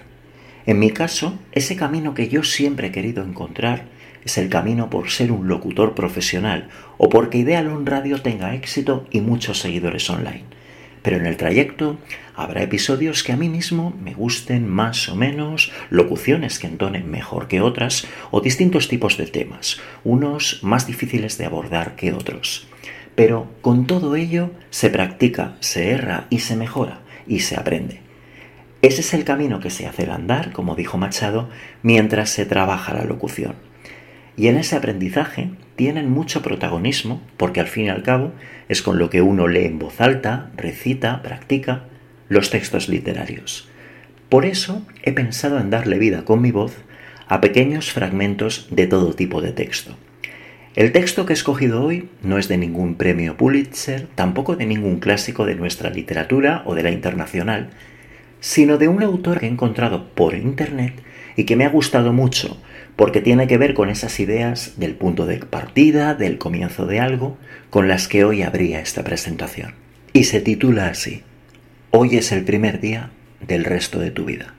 En 0.67 0.81
mi 0.81 0.91
caso, 0.91 1.39
ese 1.53 1.77
camino 1.77 2.15
que 2.15 2.27
yo 2.27 2.43
siempre 2.43 2.89
he 2.89 2.91
querido 2.91 3.23
encontrar 3.23 3.85
es 4.25 4.39
el 4.39 4.49
camino 4.49 4.91
por 4.91 5.09
ser 5.09 5.31
un 5.31 5.47
locutor 5.47 5.95
profesional 5.95 6.69
o 6.99 7.09
porque 7.09 7.39
Idealon 7.39 7.87
Radio 7.87 8.21
tenga 8.21 8.53
éxito 8.53 9.07
y 9.13 9.21
muchos 9.21 9.61
seguidores 9.61 10.11
online 10.11 10.47
pero 11.03 11.17
en 11.17 11.27
el 11.27 11.37
trayecto 11.37 11.99
habrá 12.35 12.63
episodios 12.63 13.23
que 13.23 13.33
a 13.33 13.37
mí 13.37 13.49
mismo 13.49 13.95
me 14.03 14.15
gusten 14.15 14.69
más 14.69 15.09
o 15.09 15.17
menos, 15.17 15.73
locuciones 15.91 16.59
que 16.59 16.67
entonen 16.67 17.11
mejor 17.11 17.49
que 17.49 17.61
otras 17.61 18.07
o 18.31 18.41
distintos 18.41 18.89
tipos 18.89 19.17
de 19.17 19.27
temas, 19.27 19.81
unos 20.05 20.61
más 20.63 20.87
difíciles 20.87 21.39
de 21.39 21.47
abordar 21.47 21.97
que 21.97 22.13
otros. 22.13 22.67
Pero 23.15 23.51
con 23.61 23.87
todo 23.87 24.17
ello 24.17 24.53
se 24.71 24.91
practica, 24.91 25.57
se 25.61 25.91
erra 25.91 26.27
y 26.31 26.41
se 26.41 26.57
mejora 26.57 27.01
y 27.27 27.41
se 27.41 27.57
aprende. 27.57 28.01
Ese 28.83 29.03
es 29.03 29.13
el 29.13 29.25
camino 29.25 29.61
que 29.61 29.69
se 29.69 29.87
hace 29.87 30.05
al 30.05 30.13
andar, 30.13 30.53
como 30.53 30.75
dijo 30.75 30.97
Machado, 30.97 31.51
mientras 31.83 32.31
se 32.31 32.47
trabaja 32.47 32.95
la 32.95 33.05
locución. 33.05 33.57
Y 34.37 34.47
en 34.47 34.57
ese 34.57 34.75
aprendizaje 34.75 35.51
tienen 35.81 36.11
mucho 36.11 36.43
protagonismo, 36.43 37.23
porque 37.38 37.59
al 37.59 37.66
fin 37.66 37.87
y 37.87 37.88
al 37.88 38.03
cabo 38.03 38.33
es 38.69 38.83
con 38.83 38.99
lo 38.99 39.09
que 39.09 39.23
uno 39.23 39.49
lee 39.49 39.64
en 39.64 39.79
voz 39.79 39.99
alta, 40.03 40.51
recita, 40.55 41.23
practica 41.23 41.85
los 42.29 42.51
textos 42.51 42.90
literarios. 42.90 43.66
Por 44.29 44.45
eso 44.45 44.83
he 45.03 45.12
pensado 45.12 45.59
en 45.59 45.71
darle 45.71 45.99
vida 45.99 46.27
con 46.27 46.43
mi 46.43 46.51
voz 46.51 46.77
a 47.29 47.40
pequeños 47.40 47.93
fragmentos 47.93 48.69
de 48.71 48.88
todo 48.88 49.14
tipo 49.14 49.40
de 49.40 49.53
texto. 49.53 49.97
El 50.77 50.93
texto 50.93 51.25
que 51.25 51.33
he 51.33 51.40
escogido 51.40 51.83
hoy 51.83 52.11
no 52.23 52.37
es 52.37 52.47
de 52.47 52.59
ningún 52.59 52.97
premio 52.97 53.38
Pulitzer, 53.38 54.07
tampoco 54.14 54.57
de 54.57 54.66
ningún 54.66 55.01
clásico 55.01 55.47
de 55.47 55.55
nuestra 55.55 55.88
literatura 55.88 56.62
o 56.66 56.75
de 56.75 56.83
la 56.83 56.90
internacional, 56.90 57.71
sino 58.40 58.77
de 58.77 58.88
un 58.88 59.03
autor 59.03 59.40
que 59.40 59.47
he 59.47 59.51
encontrado 59.51 60.11
por 60.11 60.35
internet 60.35 60.93
y 61.37 61.45
que 61.45 61.57
me 61.57 61.64
ha 61.64 61.71
gustado 61.71 62.12
mucho 62.12 62.61
porque 63.01 63.23
tiene 63.23 63.47
que 63.47 63.57
ver 63.57 63.73
con 63.73 63.89
esas 63.89 64.21
ideas 64.21 64.75
del 64.77 64.95
punto 64.95 65.25
de 65.25 65.39
partida, 65.39 66.13
del 66.13 66.37
comienzo 66.37 66.85
de 66.85 67.01
algo, 67.01 67.39
con 67.71 67.89
las 67.89 68.09
que 68.09 68.25
hoy 68.25 68.43
habría 68.43 68.79
esta 68.79 69.03
presentación. 69.03 69.73
Y 70.13 70.25
se 70.25 70.43
titula 70.43 70.89
así, 70.89 71.23
Hoy 71.93 72.19
es 72.19 72.31
el 72.31 72.45
primer 72.45 72.79
día 72.79 73.11
del 73.41 73.65
resto 73.65 74.01
de 74.01 74.11
tu 74.11 74.27
vida. 74.27 74.55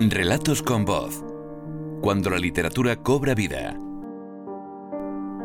Relatos 0.00 0.60
con 0.60 0.84
voz. 0.84 1.24
Cuando 2.02 2.28
la 2.28 2.38
literatura 2.38 2.96
cobra 2.96 3.32
vida. 3.36 3.78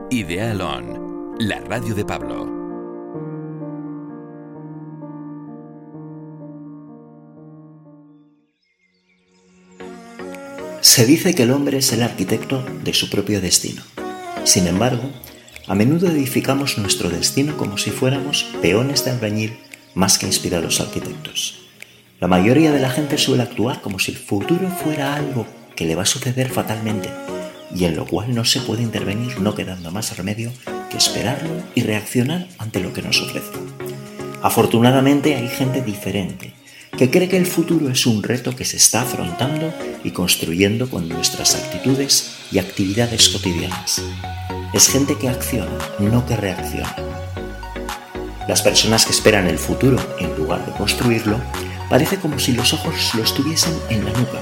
Ideal 0.10 0.60
On, 0.60 1.36
la 1.38 1.60
radio 1.60 1.94
de 1.94 2.04
Pablo. 2.04 2.61
Se 10.82 11.06
dice 11.06 11.36
que 11.36 11.44
el 11.44 11.52
hombre 11.52 11.78
es 11.78 11.94
el 11.94 12.02
arquitecto 12.02 12.66
de 12.84 12.92
su 12.96 13.12
propio 13.12 13.40
destino. 13.40 13.84
Sin 14.46 14.66
embargo, 14.66 15.12
a 15.68 15.76
menudo 15.76 16.08
edificamos 16.08 16.80
nuestro 16.80 17.12
destino 17.12 17.56
como 17.56 17.78
si 17.78 17.92
fuéramos 17.92 18.48
peones 18.64 19.06
de 19.06 19.12
albañil 19.12 19.60
más 19.94 20.18
que 20.18 20.26
inspirados 20.26 20.82
arquitectos. 20.82 21.60
La 22.20 22.28
mayoría 22.28 22.72
de 22.72 22.80
la 22.80 22.90
gente 22.90 23.20
suele 23.20 23.44
actuar 23.44 23.82
como 23.82 24.00
si 24.00 24.12
el 24.12 24.18
futuro 24.18 24.70
fuera 24.84 25.16
algo 25.16 25.46
que 25.76 25.86
le 25.86 25.94
va 25.94 26.02
a 26.02 26.08
suceder 26.08 26.50
fatalmente 26.50 27.10
y 27.76 27.86
en 27.86 27.96
lo 27.96 28.08
cual 28.08 28.34
no 28.34 28.44
se 28.44 28.60
puede 28.60 28.82
intervenir 28.82 29.40
no 29.40 29.54
quedando 29.54 29.92
más 29.92 30.18
remedio 30.18 30.52
que 30.90 30.98
esperarlo 30.98 31.62
y 31.76 31.84
reaccionar 31.84 32.48
ante 32.58 32.80
lo 32.80 32.92
que 32.92 33.04
nos 33.04 33.22
ofrece. 33.22 33.52
Afortunadamente 34.42 35.36
hay 35.36 35.48
gente 35.48 35.84
diferente 35.84 36.56
que 37.02 37.10
cree 37.10 37.28
que 37.28 37.38
el 37.38 37.48
futuro 37.48 37.90
es 37.90 38.06
un 38.06 38.22
reto 38.22 38.56
que 38.56 38.64
se 38.64 38.78
está 38.78 39.02
afrontando 39.02 39.74
y 40.04 40.12
construyendo 40.12 40.88
con 40.88 41.10
nuestras 41.10 41.56
actitudes 41.56 42.34
y 42.52 42.60
actividades 42.60 43.30
cotidianas. 43.30 44.04
Es 44.72 44.88
gente 44.88 45.18
que 45.18 45.28
acciona, 45.28 45.80
no 45.98 46.24
que 46.28 46.36
reacciona. 46.36 46.96
Las 48.48 48.62
personas 48.62 49.08
que 49.08 49.14
esperan 49.14 49.48
el 49.48 49.58
futuro 49.58 49.98
en 50.20 50.36
lugar 50.38 50.64
de 50.64 50.74
construirlo, 50.74 51.42
parece 51.90 52.18
como 52.18 52.38
si 52.38 52.52
los 52.52 52.72
ojos 52.72 53.16
los 53.16 53.34
tuviesen 53.34 53.74
en 53.90 54.06
la 54.06 54.12
nuca. 54.12 54.40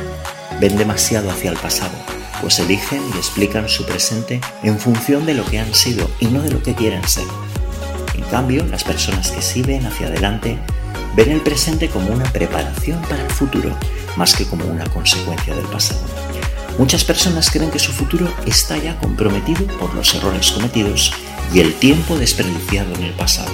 Ven 0.60 0.76
demasiado 0.76 1.32
hacia 1.32 1.52
el 1.52 1.58
pasado, 1.58 1.98
pues 2.42 2.60
eligen 2.60 3.02
y 3.16 3.18
explican 3.20 3.70
su 3.70 3.86
presente 3.86 4.42
en 4.64 4.78
función 4.78 5.26
de 5.26 5.36
lo 5.36 5.46
que 5.46 5.60
han 5.60 5.74
sido 5.74 6.12
y 6.20 6.26
no 6.26 6.42
de 6.42 6.52
lo 6.52 6.62
que 6.62 6.76
quieren 6.76 7.08
ser. 7.08 7.24
En 8.16 8.26
cambio, 8.26 8.66
las 8.66 8.84
personas 8.84 9.32
que 9.32 9.42
sí 9.42 9.62
ven 9.62 9.86
hacia 9.86 10.08
adelante 10.08 10.60
ven 11.16 11.32
el 11.32 11.42
presente 11.42 11.90
como 11.90 12.10
una 12.12 12.26
preparación 12.32 13.02
para 13.04 13.24
el 13.24 13.32
futuro, 13.32 13.76
más 14.16 14.36
que 14.36 14.46
como 14.46 14.66
una 14.66 14.86
consecuencia 14.86 15.56
del 15.56 15.66
pasado. 15.66 16.02
Muchas 16.78 17.04
personas 17.04 17.52
creen 17.52 17.72
que 17.72 17.80
su 17.80 17.92
futuro 17.92 18.34
está 18.46 18.78
ya 18.78 18.98
comprometido 19.00 19.68
por 19.80 19.94
los 19.94 20.16
errores 20.16 20.52
cometidos 20.52 21.12
y 21.54 21.60
el 21.60 21.74
tiempo 21.74 22.18
desperdiciado 22.18 22.96
en 22.96 23.04
el 23.04 23.14
pasado. 23.14 23.52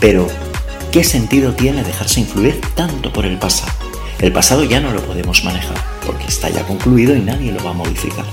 Pero, 0.00 0.26
¿qué 0.90 1.04
sentido 1.04 1.52
tiene 1.52 1.84
dejarse 1.84 2.20
influir 2.20 2.60
tanto 2.74 3.12
por 3.12 3.26
el 3.26 3.38
pasado? 3.38 3.72
El 4.18 4.32
pasado 4.32 4.64
ya 4.64 4.80
no 4.80 4.92
lo 4.92 5.02
podemos 5.02 5.44
manejar, 5.44 5.76
porque 6.06 6.24
está 6.24 6.48
ya 6.48 6.62
concluido 6.66 7.14
y 7.14 7.20
nadie 7.20 7.52
lo 7.52 7.62
va 7.62 7.70
a 7.70 7.74
modificar. 7.74 8.24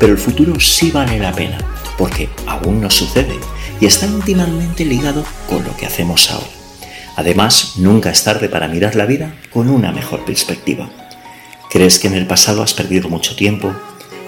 Pero 0.00 0.12
el 0.12 0.18
futuro 0.18 0.58
sí 0.58 0.90
vale 0.90 1.20
la 1.20 1.32
pena, 1.32 1.58
porque 1.96 2.28
aún 2.46 2.80
no 2.80 2.90
sucede 2.90 3.38
y 3.80 3.86
está 3.86 4.06
íntimamente 4.06 4.84
ligado 4.84 5.24
con 5.48 5.62
lo 5.62 5.76
que 5.76 5.86
hacemos 5.86 6.28
ahora. 6.30 6.59
Además, 7.20 7.74
nunca 7.76 8.08
es 8.08 8.24
tarde 8.24 8.48
para 8.48 8.66
mirar 8.66 8.96
la 8.96 9.04
vida 9.04 9.34
con 9.52 9.68
una 9.68 9.92
mejor 9.92 10.24
perspectiva. 10.24 10.88
¿Crees 11.70 11.98
que 11.98 12.06
en 12.06 12.14
el 12.14 12.26
pasado 12.26 12.62
has 12.62 12.72
perdido 12.72 13.10
mucho 13.10 13.36
tiempo? 13.36 13.74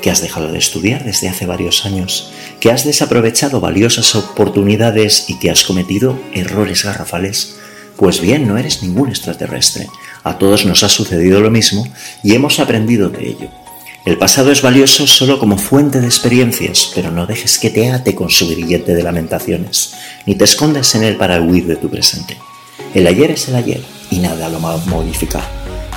¿Que 0.02 0.10
has 0.10 0.20
dejado 0.20 0.52
de 0.52 0.58
estudiar 0.58 1.02
desde 1.02 1.30
hace 1.30 1.46
varios 1.46 1.86
años? 1.86 2.30
¿Que 2.60 2.70
has 2.70 2.84
desaprovechado 2.84 3.62
valiosas 3.62 4.14
oportunidades 4.14 5.30
y 5.30 5.38
que 5.38 5.50
has 5.50 5.64
cometido 5.64 6.20
errores 6.34 6.84
garrafales? 6.84 7.56
Pues 7.96 8.20
bien, 8.20 8.46
no 8.46 8.58
eres 8.58 8.82
ningún 8.82 9.08
extraterrestre. 9.08 9.86
A 10.22 10.36
todos 10.36 10.66
nos 10.66 10.82
ha 10.82 10.90
sucedido 10.90 11.40
lo 11.40 11.50
mismo 11.50 11.88
y 12.22 12.34
hemos 12.34 12.60
aprendido 12.60 13.08
de 13.08 13.26
ello. 13.26 13.48
El 14.04 14.18
pasado 14.18 14.52
es 14.52 14.60
valioso 14.60 15.06
solo 15.06 15.38
como 15.38 15.56
fuente 15.56 15.98
de 15.98 16.08
experiencias, 16.08 16.90
pero 16.94 17.10
no 17.10 17.24
dejes 17.24 17.58
que 17.58 17.70
te 17.70 17.90
ate 17.90 18.14
con 18.14 18.28
su 18.28 18.50
grillete 18.50 18.94
de 18.94 19.02
lamentaciones, 19.02 19.94
ni 20.26 20.34
te 20.34 20.44
escondas 20.44 20.94
en 20.94 21.04
él 21.04 21.16
para 21.16 21.40
huir 21.40 21.66
de 21.66 21.76
tu 21.76 21.88
presente. 21.88 22.36
El 22.94 23.06
ayer 23.06 23.30
es 23.30 23.48
el 23.48 23.54
ayer 23.54 23.80
y 24.10 24.18
nada 24.18 24.50
lo 24.50 24.60
va 24.60 24.74
a 24.74 24.76
modificar. 24.86 25.44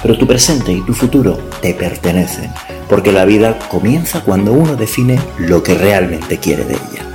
Pero 0.01 0.17
tu 0.17 0.25
presente 0.25 0.71
y 0.71 0.81
tu 0.81 0.93
futuro 0.93 1.37
te 1.61 1.73
pertenecen, 1.73 2.51
porque 2.87 3.11
la 3.11 3.25
vida 3.25 3.59
comienza 3.69 4.21
cuando 4.21 4.53
uno 4.53 4.75
define 4.75 5.19
lo 5.39 5.61
que 5.61 5.73
realmente 5.73 6.37
quiere 6.37 6.63
de 6.63 6.75
ella. 6.75 7.05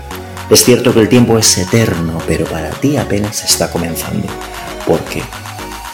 Es 0.51 0.65
cierto 0.65 0.93
que 0.93 1.01
el 1.01 1.09
tiempo 1.09 1.39
es 1.39 1.57
eterno, 1.57 2.19
pero 2.27 2.45
para 2.45 2.71
ti 2.71 2.97
apenas 2.97 3.45
está 3.45 3.71
comenzando, 3.71 4.27
porque 4.87 5.23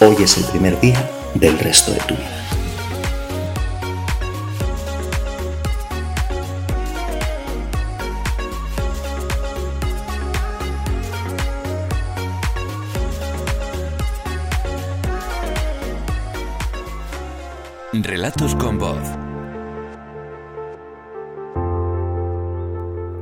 hoy 0.00 0.16
es 0.20 0.36
el 0.38 0.44
primer 0.44 0.80
día 0.80 1.08
del 1.34 1.58
resto 1.58 1.92
de 1.92 1.98
tu 1.98 2.14
vida. 2.14 2.35
Relatos 18.06 18.54
con 18.54 18.78
voz. 18.78 19.02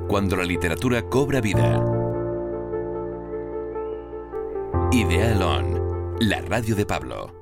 Cuando 0.08 0.36
la 0.36 0.44
literatura 0.44 1.00
cobra 1.08 1.40
vida. 1.40 1.82
Ideal 4.92 5.40
On, 5.40 6.18
la 6.20 6.42
radio 6.42 6.76
de 6.76 6.84
Pablo. 6.84 7.32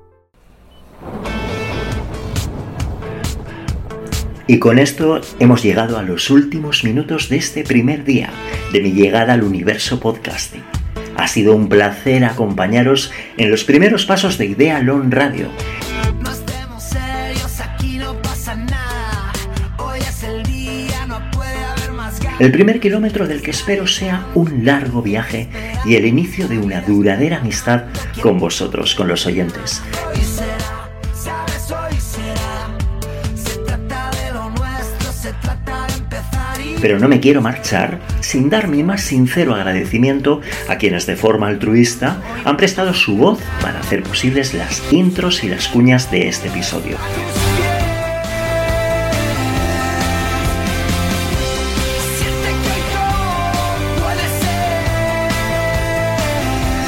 Y 4.47 4.59
con 4.59 4.79
esto 4.79 5.19
hemos 5.39 5.63
llegado 5.63 5.97
a 5.97 6.01
los 6.01 6.29
últimos 6.29 6.85
minutos 6.85 7.27
de 7.27 7.35
este 7.35 7.65
primer 7.65 8.05
día 8.05 8.29
de 8.71 8.79
mi 8.79 8.93
llegada 8.93 9.33
al 9.33 9.43
universo 9.43 9.99
podcasting. 9.99 10.63
Ha 11.17 11.27
sido 11.27 11.53
un 11.57 11.67
placer 11.67 12.23
acompañaros 12.23 13.11
en 13.35 13.51
los 13.51 13.65
primeros 13.65 14.05
pasos 14.05 14.37
de 14.37 14.45
Idea 14.45 14.79
Lon 14.79 15.11
Radio. 15.11 15.49
El 22.39 22.51
primer 22.51 22.79
kilómetro 22.79 23.27
del 23.27 23.41
que 23.41 23.51
espero 23.51 23.85
sea 23.85 24.27
un 24.33 24.65
largo 24.65 25.01
viaje 25.01 25.49
y 25.85 25.95
el 25.95 26.05
inicio 26.05 26.47
de 26.47 26.57
una 26.57 26.81
duradera 26.81 27.37
amistad 27.37 27.83
con 28.21 28.39
vosotros, 28.39 28.95
con 28.95 29.07
los 29.07 29.25
oyentes. 29.25 29.81
pero 36.83 36.99
no 36.99 37.07
me 37.07 37.21
quiero 37.21 37.41
marchar 37.41 38.01
sin 38.19 38.49
dar 38.49 38.67
mi 38.67 38.83
más 38.83 38.99
sincero 39.03 39.55
agradecimiento 39.55 40.41
a 40.67 40.75
quienes 40.75 41.05
de 41.05 41.15
forma 41.15 41.47
altruista 41.47 42.21
han 42.43 42.57
prestado 42.57 42.93
su 42.93 43.15
voz 43.15 43.39
para 43.61 43.79
hacer 43.79 44.03
posibles 44.03 44.53
las 44.53 44.91
intros 44.91 45.45
y 45.45 45.47
las 45.47 45.69
cuñas 45.69 46.11
de 46.11 46.27
este 46.27 46.49
episodio. 46.49 46.97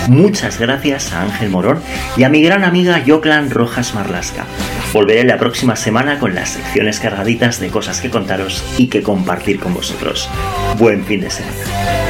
Muchas 0.07 0.59
gracias 0.59 1.13
a 1.13 1.23
Ángel 1.23 1.49
Morón 1.49 1.79
y 2.15 2.23
a 2.23 2.29
mi 2.29 2.41
gran 2.41 2.63
amiga 2.63 3.03
Yoclan 3.03 3.49
Rojas 3.49 3.95
Marlasca. 3.95 4.45
Volveré 4.93 5.23
la 5.23 5.37
próxima 5.37 5.75
semana 5.75 6.19
con 6.19 6.35
las 6.35 6.49
secciones 6.49 6.99
cargaditas 6.99 7.59
de 7.59 7.69
cosas 7.69 8.01
que 8.01 8.09
contaros 8.09 8.63
y 8.77 8.87
que 8.87 9.01
compartir 9.01 9.59
con 9.59 9.73
vosotros. 9.73 10.29
Buen 10.77 11.03
fin 11.03 11.21
de 11.21 11.29
semana. 11.29 12.04